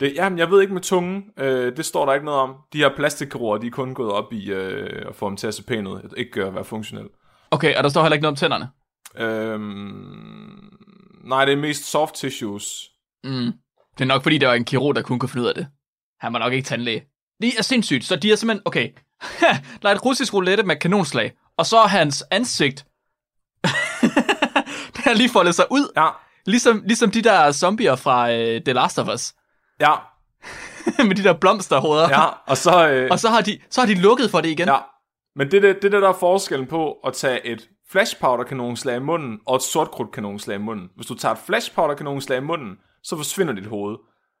[0.00, 1.24] Det, jamen, jeg ved ikke med tungen.
[1.38, 2.54] Øh, det står der ikke noget om.
[2.72, 5.54] De her plastikkirurger, de er kun gået op i øh, at få dem til at
[5.54, 6.14] se pæne ud.
[6.16, 7.08] Ikke at være funktionel.
[7.50, 8.68] Okay, og der står heller ikke noget om tænderne.
[9.14, 10.70] Øhm,
[11.24, 12.90] nej, det er mest soft tissues.
[13.24, 13.52] Mm.
[13.98, 15.66] Det er nok fordi, der var en kirurg, der kun kunne finde ud af det.
[16.20, 17.04] Han var nok ikke tandlæge.
[17.42, 18.90] Det er sindssygt, så de er simpelthen, okay,
[19.82, 22.86] der er et russisk roulette med kanonslag, og så er hans ansigt,
[24.96, 26.08] det har lige foldet sig ud, Ja,
[26.46, 29.34] ligesom, ligesom de der zombier fra øh, The Last of Us,
[29.80, 29.92] ja,
[31.08, 32.24] med de der blomsterhoveder, ja.
[32.46, 32.88] Og så...
[32.88, 34.68] Øh, og så har, de, så har de lukket for det igen.
[34.68, 34.78] ja.
[35.36, 38.96] Men det, det, det der, der er forskellen på at tage et flash powder kanonslag
[38.96, 40.90] i munden og et sortkrudt kanonslag i munden.
[40.96, 43.96] Hvis du tager et flash powder kanonslag i munden, så forsvinder dit hoved.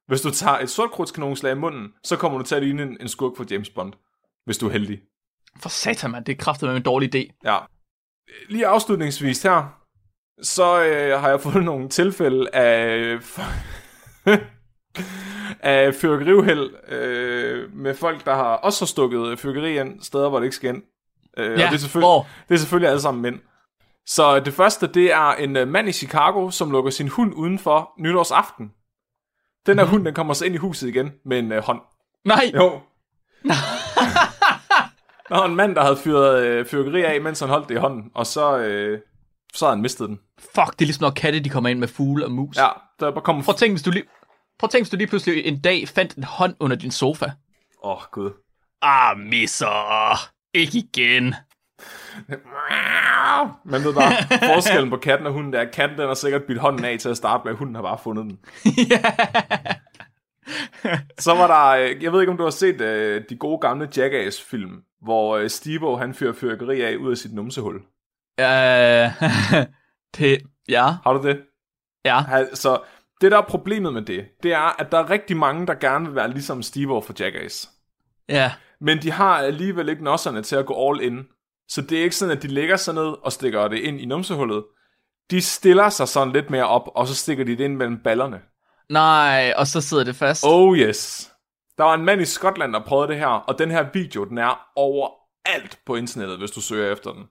[0.06, 2.96] Hvis du tager et sortkrudt kanonslag i munden, så kommer du til at ligne en,
[3.00, 3.92] en skurk fra James Bond.
[4.44, 5.00] Hvis du er heldig.
[5.62, 7.40] For satan, mand, det er kraftigt med en dårlig idé.
[7.44, 7.58] Ja.
[8.48, 9.80] Lige afslutningsvis her,
[10.42, 13.18] så øh, har jeg fundet nogle tilfælde af,
[15.60, 20.46] af fyrværkeriuheld øh, med folk, der har også har stukket fyrværkeri ind, steder, hvor det
[20.46, 20.82] ikke skal ind.
[21.36, 22.26] Øh, og Ja, det er, selvfølgelig, hvor?
[22.48, 23.40] det er selvfølgelig alle sammen mænd.
[24.06, 27.90] Så det første, det er en øh, mand i Chicago, som lukker sin hund udenfor
[27.98, 28.70] nytårsaften.
[29.66, 29.90] Den her Mhm.
[29.90, 31.80] hund, den kommer så ind i huset igen med en øh, hånd.
[32.24, 32.80] Nej, Jo.
[35.28, 37.78] Der var en mand, der havde fyret øh, fyrværkeri af, mens han holdt det i
[37.78, 39.00] hånden, og så, øh,
[39.54, 40.18] så havde han mistet den.
[40.38, 42.56] fuck, det er ligesom når katte, de kommer ind med fugle og mus.
[42.56, 42.68] Ja,
[43.00, 43.42] der bare kom...
[43.42, 44.04] Prøv at tænke, hvis du lige...
[44.58, 47.24] Prøv at tænke, hvis du lige pludselig en dag fandt en hånd under din sofa.
[47.84, 48.30] Åh, oh, gud.
[48.82, 50.35] Ah, misser.
[50.56, 51.34] Ikke igen.
[53.64, 54.12] Men ved bare,
[54.54, 57.08] forskellen på katten og hunden, er, at katten den har sikkert bidt hånden af til
[57.08, 58.38] at starte med, hunden har bare fundet den.
[61.18, 63.88] Så var der, øh, jeg ved ikke om du har set øh, de gode gamle
[63.96, 67.74] Jackass-film, hvor øh, Steve han fyrer fyrværkeri af ud af sit numsehul.
[68.40, 68.44] Øh,
[70.18, 70.38] det...
[70.68, 71.40] Ja, Har du det?
[72.04, 72.24] ja.
[72.30, 72.80] Altså,
[73.20, 76.06] det der er problemet med det, det er, at der er rigtig mange, der gerne
[76.06, 77.70] vil være ligesom Steve for Jackass.
[78.28, 78.52] Ja.
[78.80, 81.24] Men de har alligevel ikke nosserne til at gå all in.
[81.68, 84.06] Så det er ikke sådan, at de lægger sig ned og stikker det ind i
[84.06, 84.64] numsehullet.
[85.30, 88.40] De stiller sig sådan lidt mere op, og så stikker de det ind mellem ballerne.
[88.90, 90.44] Nej, og så sidder det fast.
[90.46, 91.30] Oh yes.
[91.78, 94.38] Der var en mand i Skotland, der prøvede det her, og den her video, den
[94.38, 97.24] er overalt på internettet, hvis du søger efter den.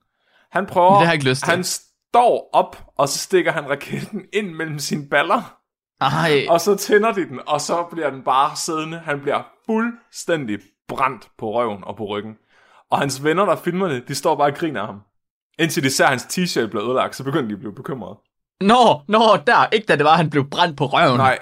[0.52, 1.50] Han prøver, Det har jeg ikke lyst til.
[1.54, 5.58] han står op, og så stikker han raketten ind mellem sine baller,
[6.02, 8.98] Ej, og så tænder de den, og så bliver den bare siddende.
[9.00, 12.38] Han bliver fuldstændig brændt på røven og på ryggen.
[12.90, 15.02] Og hans venner, der filmer det, de står bare og griner af ham.
[15.60, 18.18] Indtil de ser, at hans t-shirt bliver ødelagt, så begynder de at blive bekymrede.
[18.62, 19.68] Nå, nå, der.
[19.74, 21.18] Ikke da det var, at han blev brændt på røven.
[21.18, 21.40] Nej,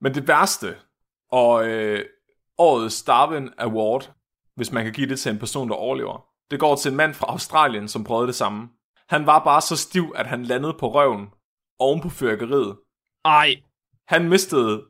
[0.00, 0.76] men det værste,
[1.30, 2.04] og øh,
[2.58, 4.12] årets Darwin Award,
[4.56, 7.14] hvis man kan give det til en person, der overlever, det går til en mand
[7.14, 8.68] fra Australien, som prøvede det samme.
[9.08, 11.28] Han var bare så stiv, at han landede på røven
[11.78, 12.76] oven på fyrkeriet.
[13.24, 13.56] Ej,
[14.06, 14.84] Han mistede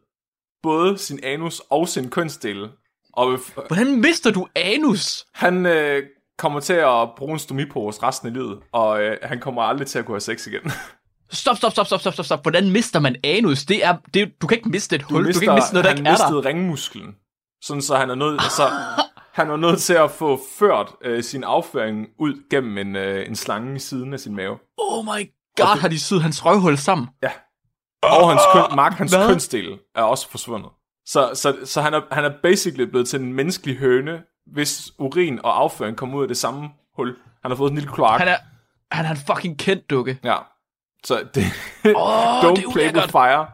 [0.63, 2.71] både sin anus og sin kønsdel.
[3.17, 5.25] Og hvordan mister du anus?
[5.35, 6.03] han øh,
[6.39, 9.99] kommer til at bruge en stomipose resten af livet, og øh, han kommer aldrig til
[9.99, 10.61] at kunne have sex igen.
[11.31, 12.43] Stop, stop, stop, stop, stop, stop, stop.
[12.43, 13.65] Hvordan mister man anus?
[13.65, 15.23] Det er, det, du kan ikke miste et hul.
[15.23, 16.25] Du, mister, kan ikke miste noget, der han ikke er der.
[16.31, 17.15] mistede ringmusklen.
[17.63, 18.63] Sådan så han er nødt, så
[19.33, 23.37] Han var nødt til at få ført øh, sin afføring ud gennem en, øh, en
[23.37, 24.59] slange i siden af sin mave.
[24.79, 27.09] Oh my god, har de syet hans røvhul sammen?
[27.23, 27.31] Ja.
[28.03, 29.29] Og hans, køn, Mark, hans Hvad?
[29.29, 30.71] kønsdel er også forsvundet.
[31.07, 35.41] Så, så, så han, er, han er basically blevet til en menneskelig høne, hvis urin
[35.45, 37.17] og afføring kommer ud af det samme hul.
[37.43, 38.19] Han har fået en lille kloak.
[38.19, 38.37] Han er,
[38.93, 40.19] han er en fucking kendt dukke.
[40.25, 40.37] Ja.
[41.05, 41.45] Så det,
[41.97, 43.47] Åh, don't det play with fire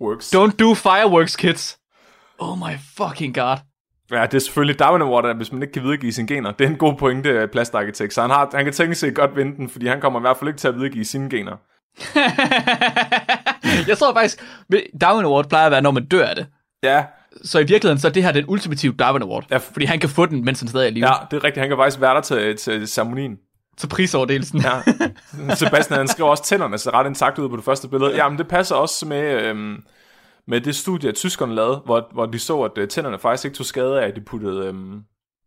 [0.00, 0.34] works.
[0.34, 1.78] Don't do fireworks, kids.
[2.38, 3.56] Oh my fucking god.
[4.10, 6.52] Ja, det er selvfølgelig Darwin Award, hvis man ikke kan videregive sine gener.
[6.52, 9.36] Det er en god pointe af plastarkitekt, så han, har, han kan tænke sig godt
[9.36, 11.56] vinde den, fordi han kommer i hvert fald ikke til at videregive sine gener.
[13.88, 14.44] jeg tror faktisk,
[15.00, 16.46] Darwin Award plejer at være, når man dør af det.
[16.82, 17.04] Ja,
[17.44, 19.46] Så i virkeligheden, så er det her den ultimative Darwin Award.
[19.50, 19.56] Ja.
[19.56, 21.06] Fordi han kan få den, mens han stadig er i live.
[21.06, 21.60] ja, det er rigtigt.
[21.60, 23.38] Han kan faktisk være der til, til ceremonien.
[23.78, 24.60] Så prisoverdelsen.
[24.62, 24.82] Ja.
[25.54, 28.16] Sebastian, han skriver også, tænderne ser ret intakt ud på det første billede.
[28.16, 29.82] Jamen, det passer også med, øhm,
[30.46, 33.56] med det studie, at tyskerne lavede, hvor, hvor de så, at øh, tænderne faktisk ikke
[33.56, 35.00] tog skade af, at de puttede øhm,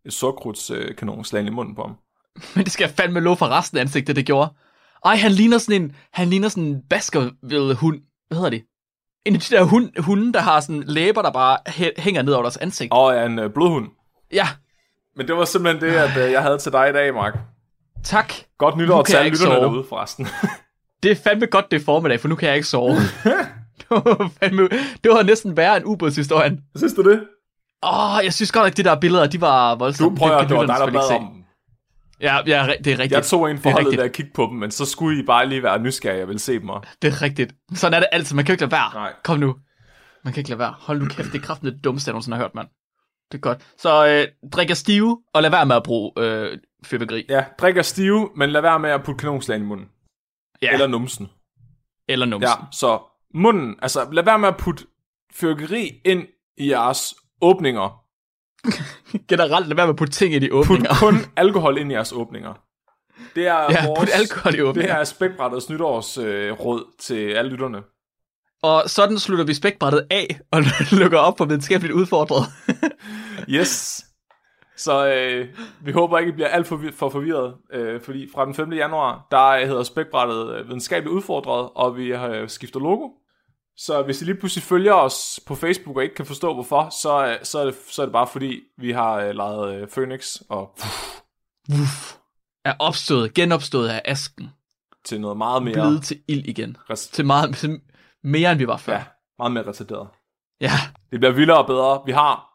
[0.06, 1.96] et sortkrudtskanonslag i munden på ham.
[2.56, 4.54] Men det skal jeg fandme love for resten af ansigtet, det gjorde.
[5.06, 8.00] Ej, han ligner sådan en, han ligner sådan en baskerville hund.
[8.28, 8.64] Hvad hedder det?
[9.26, 12.34] En af de der hund, hunde, der har sådan læber, der bare hæ- hænger ned
[12.34, 12.92] over deres ansigt.
[12.94, 13.88] Og er en øh, blodhund.
[14.34, 14.48] Ja,
[15.16, 17.38] Men det var simpelthen det, at øh, jeg havde til dig i dag, Mark.
[18.04, 18.34] tak.
[18.58, 19.64] Godt nytår til alle lytterne sove.
[19.66, 20.28] derude, forresten.
[21.04, 22.92] Det er fandme godt, det er formiddag, for nu kan jeg ikke sove.
[23.80, 24.70] det, var fandme,
[25.04, 26.62] det var næsten værre end ubådshistorien.
[26.76, 27.24] Synes du det?
[27.84, 30.18] Åh, oh, jeg synes godt, at de der billeder, de var Du voldsomme.
[30.18, 31.41] prøver, kan at det var dig, der bad om.
[32.22, 33.12] Ja, ja, det er rigtigt.
[33.12, 35.50] Jeg tog en Det forholdet ved at kigge på dem, men så skulle I bare
[35.50, 36.70] lige være nysgerrige, jeg ville se dem.
[36.70, 36.84] Og...
[37.02, 37.56] Det er rigtigt.
[37.74, 38.36] Sådan er det altid.
[38.36, 38.94] Man kan jo ikke lade være.
[38.94, 39.14] Nej.
[39.24, 39.56] Kom nu.
[40.24, 40.74] Man kan ikke lade være.
[40.80, 42.68] Hold nu kæft, det er kraften det dummeste, jeg nogensinde har hørt, mand.
[43.32, 43.74] Det er godt.
[43.78, 47.26] Så øh, drik stive, og lad være med at bruge øh, fyrværkeri.
[47.30, 49.88] Ja, drikker stive, men lad være med at putte kanonslag i munden.
[50.62, 50.74] Ja.
[50.74, 51.30] Eller numsen.
[52.08, 52.50] Eller numsen.
[52.50, 53.00] Ja, så
[53.34, 54.86] munden, altså lad være med at putte
[55.34, 58.01] fyrkeri ind i jeres åbninger.
[59.28, 60.94] Generelt, lad være med at putte ting i de Put åbninger.
[61.00, 62.54] kun alkohol ind i jeres åbninger.
[63.36, 64.94] Det er Ja, vores, alkohol i det åbninger.
[64.96, 67.82] er spækbrættets nytårsråd øh, til alle lytterne.
[68.64, 70.62] Og sådan slutter vi spækbrættet af, og
[71.02, 72.44] lukker op på videnskabeligt udfordret.
[73.50, 74.06] Yes.
[74.78, 75.48] Så øh,
[75.82, 78.74] vi håber ikke, I bliver alt for, for forvirret, øh, fordi fra den 5.
[78.74, 83.10] januar, der hedder spækbrættet øh, videnskabeligt udfordret, og vi har øh, skiftet logo.
[83.78, 87.26] Så hvis I lige pludselig følger os på Facebook og ikke kan forstå hvorfor, så,
[87.28, 90.36] øh, så, er, det, så er det bare fordi, vi har øh, lejet øh, Phoenix
[90.50, 90.76] og
[91.70, 92.16] Uff.
[92.66, 94.50] Er opstået, genopstået af asken.
[95.06, 96.78] til noget meget mere, Blevet til ild igen.
[96.92, 97.82] res- Til meget til
[98.24, 98.94] mere, end vi var før.
[98.94, 99.04] ja,
[99.40, 100.08] meget mere retarderet.
[100.62, 100.72] ja.
[101.12, 102.02] Det bliver vildere og bedre.
[102.06, 102.48] Vi har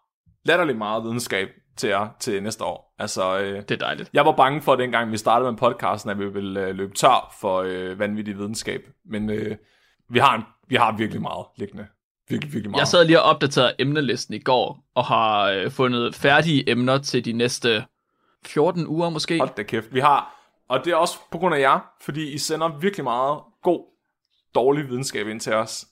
[0.45, 2.95] latterligt meget videnskab til jer til næste år.
[2.99, 4.11] Altså, øh, Det er dejligt.
[4.13, 7.35] Jeg var bange for, dengang vi startede med podcasten, at vi ville øh, løbe tør
[7.41, 8.81] for øh, vanvittig videnskab.
[9.05, 9.57] Men øh,
[10.11, 11.87] vi, har en, vi har virkelig meget liggende.
[12.29, 12.81] Virkelig, virkelig meget.
[12.81, 17.25] Jeg sad lige og opdaterede emnelisten i går, og har øh, fundet færdige emner til
[17.25, 17.85] de næste
[18.47, 19.39] 14 uger måske.
[19.39, 19.95] Hold da kæft.
[19.95, 20.35] Vi har,
[20.69, 23.85] og det er også på grund af jer, fordi I sender virkelig meget god,
[24.55, 25.87] dårlig videnskab ind til os.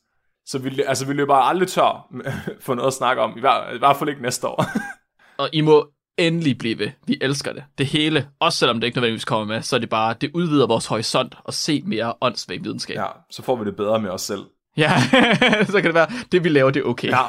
[0.47, 2.09] Så vi, altså, vi løber aldrig tør
[2.65, 3.37] for noget at snakke om.
[3.37, 4.65] I hvert, i hvert fald ikke næste år.
[5.43, 6.91] Og I må endelig blive ved.
[7.07, 7.65] Vi elsker det.
[7.79, 10.67] Det hele, også selvom det ikke nødvendigvis kommer med, så er det bare, det udvider
[10.67, 12.97] vores horisont og se mere åndssvagt videnskab.
[12.97, 14.45] ja, så får vi det bedre med os selv.
[14.77, 14.93] Ja.
[15.73, 17.09] så kan det være, det vi laver, det er okay.
[17.09, 17.25] Ja.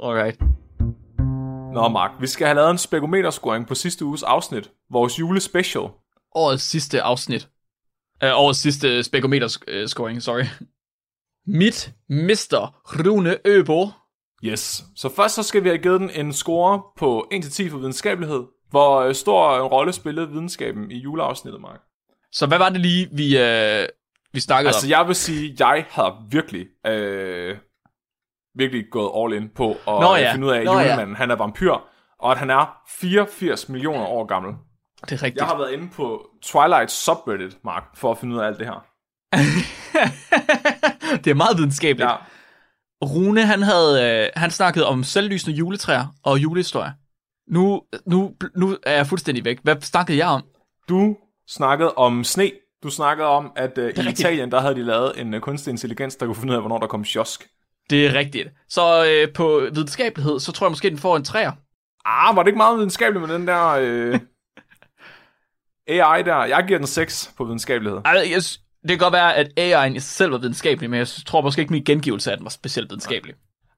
[0.06, 0.40] Alright.
[1.74, 4.70] Nå, Mark, vi skal have lavet en spekometerscoring på sidste uges afsnit.
[4.90, 5.88] Vores julespecial.
[6.34, 7.48] Årets sidste afsnit.
[8.24, 10.44] Uh, årets sidste spekometer-scoring, sorry.
[11.46, 12.74] Mit Mr.
[12.84, 13.88] Rune Øbo.
[14.44, 14.84] Yes.
[14.96, 18.44] Så først så skal vi have givet den en score på 1-10 for videnskabelighed.
[18.70, 21.80] Hvor øh, stor en rolle spillede videnskaben i juleafsnittet, Mark?
[22.32, 23.86] Så hvad var det lige, vi, uh,
[24.32, 24.90] vi snakkede Altså, om?
[24.90, 27.56] jeg vil sige, jeg har virkelig, øh,
[28.54, 30.20] virkelig gået all in på at Nå Nå, ja.
[30.20, 30.32] ja.
[30.32, 30.80] finde ud af, at Nå ja.
[30.80, 31.72] julemanden, han er vampyr,
[32.18, 34.54] og at han er 84 millioner år gammel.
[35.04, 35.36] Det er rigtigt.
[35.36, 38.66] Jeg har været inde på Twilight subreddit, Mark, for at finde ud af alt det
[38.66, 38.86] her.
[41.24, 42.10] det er meget videnskabeligt.
[42.10, 42.16] Ja.
[43.04, 46.92] Rune, han, havde, øh, han snakkede om selvlysende juletræer og julehistorie.
[47.48, 49.58] Nu, nu, nu er jeg fuldstændig væk.
[49.62, 50.42] Hvad snakkede jeg om?
[50.88, 51.16] Du
[51.48, 52.50] snakkede om sne.
[52.82, 54.18] Du snakkede om, at øh, i rigtigt.
[54.18, 56.78] Italien, der havde de lavet en øh, kunstig intelligens, der kunne finde ud af, hvornår
[56.78, 57.48] der kom kiosk.
[57.90, 58.48] Det er rigtigt.
[58.68, 61.52] Så øh, på videnskabelighed, så tror jeg måske, den får en træer.
[62.04, 64.20] Ah, var det ikke meget videnskabeligt med den der øh,
[65.96, 66.44] AI der?
[66.44, 68.00] Jeg giver den 6 på videnskabelighed.
[68.04, 68.42] Altså, jeg,
[68.82, 71.60] det kan godt være, at AI'en i sig selv var videnskabelig, men jeg tror måske
[71.60, 73.34] ikke, min gengivelse af den var specielt videnskabelig.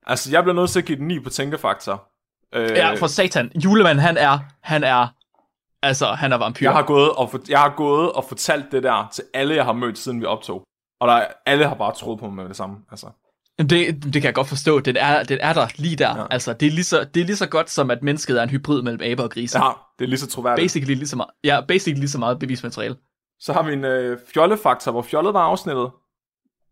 [0.07, 2.09] Altså, jeg bliver nødt til at give den 9 på tænkefaktor.
[2.55, 3.53] Øh, Ja, for satan.
[3.65, 5.07] Julemanden, han er, han er,
[5.83, 6.65] altså, han er vampyr.
[6.65, 9.65] jeg, har gået og for, jeg har gået og fortalt det der til alle, jeg
[9.65, 10.63] har mødt, siden vi optog.
[11.01, 12.77] Og der, er- alle har bare troet på mig med det samme.
[12.91, 13.07] Altså.
[13.59, 13.71] Det,
[14.05, 14.81] det kan jeg godt forstå.
[14.81, 16.17] Den er, den er der lige der.
[16.19, 16.25] Ja.
[16.31, 18.51] Altså, det er, lige så, det er lige så godt som, at mennesket er en
[18.51, 19.65] hybrid mellem aber og grise.
[19.65, 20.65] Ja, det er lige så troværdigt.
[20.65, 22.97] Basically lige så meget, ja, basically lige så meget bevismateriale.
[23.41, 25.91] Så har vi en øh, fjollefaktor, hvor fjollet var afsnittet.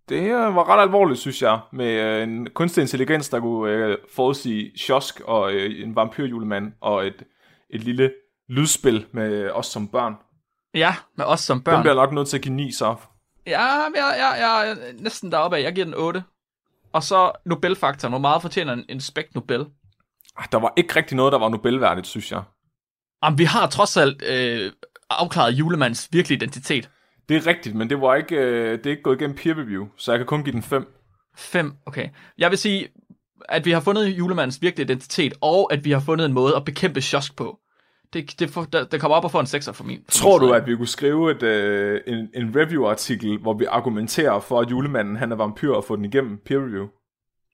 [0.09, 3.97] Det øh, var ret alvorligt, synes jeg, med øh, en kunstig intelligens, der kunne øh,
[4.17, 7.23] forudsige Sjosk og øh, en vampyrjulemand og et,
[7.71, 8.13] et lille
[8.51, 10.15] lydspil med os som børn.
[10.75, 11.83] Ja, med os som Den børn.
[11.83, 12.97] bliver jeg nok nødt til at give 9 så.
[13.47, 15.63] Ja, jeg, jeg, jeg er næsten deroppe af.
[15.63, 16.25] Jeg giver den 8.
[16.93, 18.13] Og så Nobelfaktoren.
[18.13, 19.61] Hvor meget fortjener en, en spækt Nobel?
[20.37, 22.43] Ah, Der var ikke rigtig noget, der var Nobelværdigt, synes jeg.
[23.25, 24.73] Jamen, vi har trods alt øh,
[25.11, 26.91] afklaret julemands virkelige identitet.
[27.29, 29.87] Det er rigtigt, men det var ikke, øh, det er ikke gået igennem peer review,
[29.97, 30.87] så jeg kan kun give den 5.
[31.37, 32.09] 5, okay.
[32.39, 32.89] Jeg vil sige,
[33.49, 36.65] at vi har fundet julemands virkelige identitet, og at vi har fundet en måde at
[36.65, 37.59] bekæmpe Sjosk på.
[38.13, 40.05] Det, det, for, der, det kommer op og får en 6'er for min.
[40.09, 43.65] For Tror min du, at vi kunne skrive et, øh, en, en review-artikel, hvor vi
[43.65, 46.87] argumenterer for, at julemanden han er vampyr og få den igennem peer review?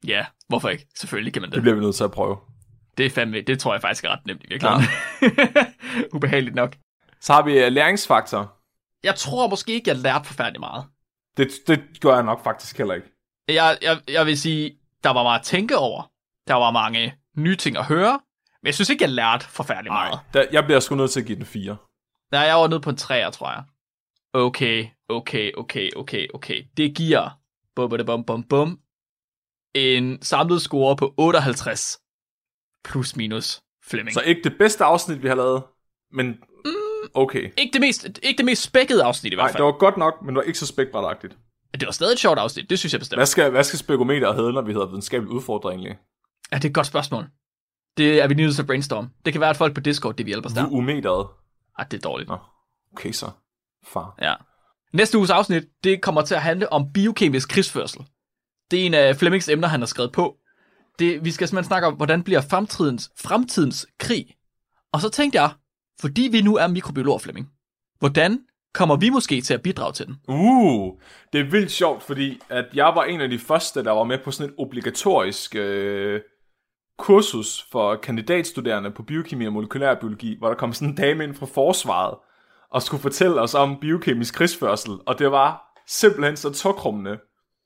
[0.06, 0.86] Ja, hvorfor ikke?
[0.98, 1.62] Selvfølgelig kan man Det det.
[1.62, 2.36] bliver vi nødt til at prøve.
[2.98, 4.84] Det er fandme, det tror jeg faktisk er ret nemt i virkeligheden.
[5.22, 6.06] Ja.
[6.16, 6.76] Ubehageligt nok.
[7.20, 8.52] Så har vi øh, læringsfaktor.
[9.04, 10.84] Jeg tror måske ikke, jeg lærte forfærdeligt meget.
[11.36, 13.06] Det, det gør jeg nok faktisk heller ikke.
[13.48, 14.72] Jeg, jeg, jeg vil sige,
[15.04, 16.10] der var meget at tænke over.
[16.48, 18.20] Der var mange nye ting at høre.
[18.66, 20.20] Men jeg synes ikke, jeg lærte forfærdeligt meget.
[20.34, 21.76] Der, jeg bliver sgu nødt til at give den 4.
[22.32, 23.62] Nej, jeg var nede på en 3'er, tror jeg.
[24.32, 26.62] Okay, okay, okay, okay, okay.
[26.76, 27.38] Det giver
[27.76, 28.78] bum, bum, bum, bum, bum,
[29.74, 31.98] en samlet score på 58
[32.84, 34.14] plus minus Flemming.
[34.14, 35.62] Så ikke det bedste afsnit, vi har lavet,
[36.12, 36.38] men
[37.14, 37.52] okay.
[37.58, 39.62] Ikke det mest, ikke det mest spækkede afsnit i Nej, hvert fald.
[39.62, 41.36] det var godt nok, men det var ikke så spækbrætagtigt.
[41.72, 43.18] Det var stadig et sjovt afsnit, det synes jeg bestemt.
[43.18, 45.98] Hvad skal, hvad skal spekometer hedde, når vi hedder videnskabelig udfordring egentlig?
[46.52, 47.24] Ja, det er et godt spørgsmål.
[47.96, 49.10] Det er vi nødt til at brainstorm.
[49.24, 50.66] Det kan være, at folk på Discord, det vil hjælpe os der.
[50.66, 51.26] Umeteret.
[51.78, 52.28] Ej, det er dårligt.
[52.28, 52.38] Nå,
[52.92, 53.30] okay så.
[53.84, 54.14] Far.
[54.22, 54.34] Ja.
[54.92, 58.00] Næste uges afsnit, det kommer til at handle om biokemisk krigsførsel.
[58.70, 60.36] Det er en af Flemmings emner, han har skrevet på.
[60.98, 64.26] Det, vi skal simpelthen snakke om, hvordan bliver fremtidens, fremtidens krig.
[64.92, 65.50] Og så tænkte jeg,
[66.00, 67.48] fordi vi nu er mikrobiologer, Flemming,
[67.98, 68.40] hvordan
[68.74, 70.16] kommer vi måske til at bidrage til den?
[70.28, 70.92] Uh,
[71.32, 74.18] det er vildt sjovt, fordi at jeg var en af de første, der var med
[74.24, 76.20] på sådan et obligatorisk øh,
[76.98, 81.46] kursus for kandidatstuderende på biokemi og molekylærbiologi, hvor der kom sådan en dame ind fra
[81.46, 82.14] forsvaret
[82.70, 87.18] og skulle fortælle os om biokemisk krigsførsel, og det var simpelthen så tokrummende.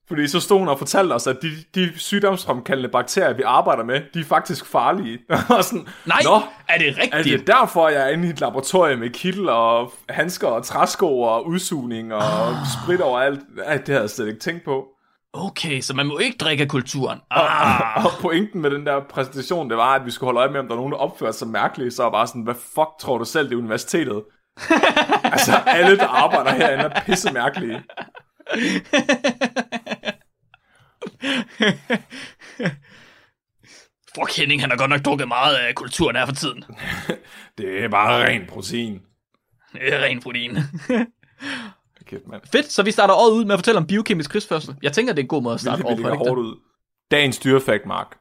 [0.08, 4.00] Fordi så stod hun og fortalte os, at de, de sygdomsfremkaldende bakterier, vi arbejder med,
[4.14, 5.18] de er faktisk farlige.
[5.56, 7.14] og sådan, Nej, Nå, er det rigtigt?
[7.14, 11.20] er det derfor, jeg er inde i et laboratorium med kittel og handsker og træsko
[11.20, 12.54] og udsugning og ah.
[12.82, 13.40] sprit overalt?
[13.64, 14.86] Ej, det havde jeg slet ikke tænkt på.
[15.32, 17.20] Okay, så man må ikke drikke af kulturen.
[17.30, 18.04] Ah.
[18.06, 20.66] Og pointen med den der præsentation, det var, at vi skulle holde øje med, om
[20.68, 21.94] der var nogen, der opførte sig mærkeligt.
[21.94, 24.22] Så var bare sådan, hvad fuck tror du selv, det er universitetet?
[25.32, 27.82] altså, alle, der arbejder herinde, er pisse mærkelige.
[34.14, 36.64] Fuck Henning, han har godt nok drukket meget af kulturen her for tiden.
[37.58, 39.00] Det er bare ren protein.
[39.72, 40.58] Det er ren protein.
[42.10, 42.42] Kæft, mand.
[42.52, 44.76] Fedt, så vi starter året ud med at fortælle om biokemisk krigsførsel.
[44.82, 46.08] Jeg tænker, det er en god måde at starte året på.
[46.08, 46.18] det?
[46.18, 46.56] hårdt ud.
[47.10, 48.18] Dagens dyrefakt, Mark.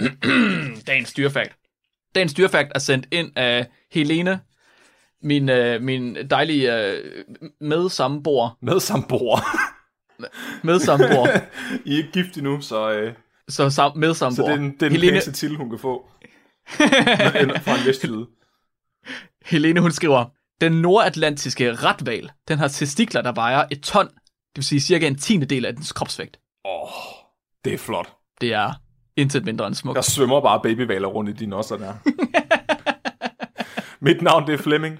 [0.86, 1.56] Dagens dyrefakt.
[2.14, 4.40] Dagens dyrefakt er sendt ind af Helene,
[5.22, 7.24] min, øh, min dejlige øh,
[7.60, 8.58] medsamboer.
[8.62, 9.38] Med samboer.
[10.66, 11.26] Medsamboer.
[11.86, 13.14] I er ikke gift endnu, så, øh,
[13.48, 14.46] så sam, så medsamboer.
[14.48, 16.08] det er den, det er den Helene, til, hun kan få.
[17.64, 18.26] Fra en vestjyde.
[19.44, 20.24] Helene, hun skriver,
[20.60, 25.18] den nordatlantiske retval, den har testikler, der vejer et ton, det vil sige cirka en
[25.18, 26.36] tiende del af dens kropsvægt.
[26.64, 26.88] Åh, oh,
[27.64, 28.12] det er flot.
[28.40, 28.72] Det er
[29.16, 29.96] intet mindre end smukt.
[29.96, 31.94] Der svømmer bare babyvaler rundt i dine osser der.
[34.04, 34.98] Mit navn det er Flemming.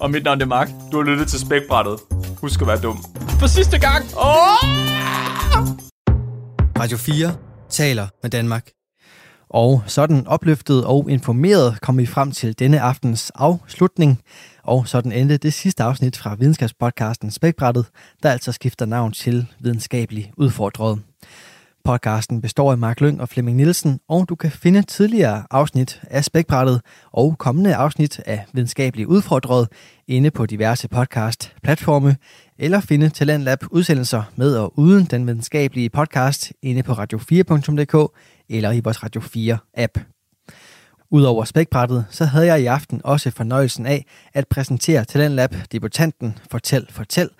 [0.00, 0.68] Og mit navn er Mark.
[0.92, 1.98] Du har lyttet til Spækbrættet.
[2.40, 3.04] Husk at være dum.
[3.40, 4.04] For sidste gang.
[4.04, 4.64] Åh!
[6.78, 7.36] Radio 4
[7.68, 8.77] taler med Danmark.
[9.50, 14.20] Og sådan opløftet og informeret kom vi frem til denne aftens afslutning.
[14.62, 17.86] Og sådan endte det sidste afsnit fra videnskabspodcasten Spækbrættet,
[18.22, 20.98] der altså skifter navn til Videnskabelig Udfordret.
[21.84, 26.24] Podcasten består af Mark Lyng og Flemming Nielsen, og du kan finde tidligere afsnit af
[26.24, 26.80] Spækbrættet
[27.12, 29.68] og kommende afsnit af Videnskabelig Udfordret
[30.08, 32.16] inde på diverse podcast-platforme,
[32.58, 38.12] eller finde Talentlab udsendelser med og uden den videnskabelige podcast inde på radio4.dk
[38.48, 39.98] eller i vores Radio 4-app.
[41.10, 46.86] Udover spækbrættet, så havde jeg i aften også fornøjelsen af at præsentere Talentlab debutanten Fortæl
[46.90, 47.30] Fortæl,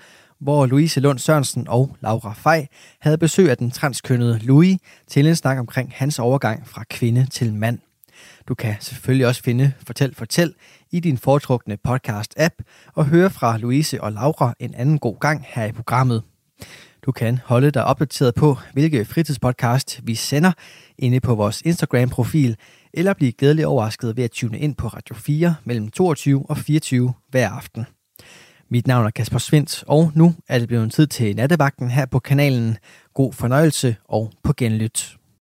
[0.41, 2.67] hvor Louise Lund Sørensen og Laura Fej
[3.01, 7.55] havde besøg af den transkønnede Louis til en snak omkring hans overgang fra kvinde til
[7.55, 7.79] mand.
[8.49, 10.55] Du kan selvfølgelig også finde Fortæl Fortæl
[10.91, 12.55] i din foretrukne podcast-app
[12.95, 16.23] og høre fra Louise og Laura en anden god gang her i programmet.
[17.09, 20.53] Du kan holde dig opdateret på, hvilke fritidspodcast vi sender
[20.99, 22.57] inde på vores Instagram-profil,
[22.95, 27.13] eller blive glædelig overrasket ved at tune ind på Radio 4 mellem 22 og 24
[27.29, 27.87] hver aften.
[28.71, 32.19] Mit navn er Kasper Svendt, og nu er det blevet tid til nattevagten her på
[32.19, 32.77] kanalen.
[33.15, 35.18] God fornøjelse og på genlyt.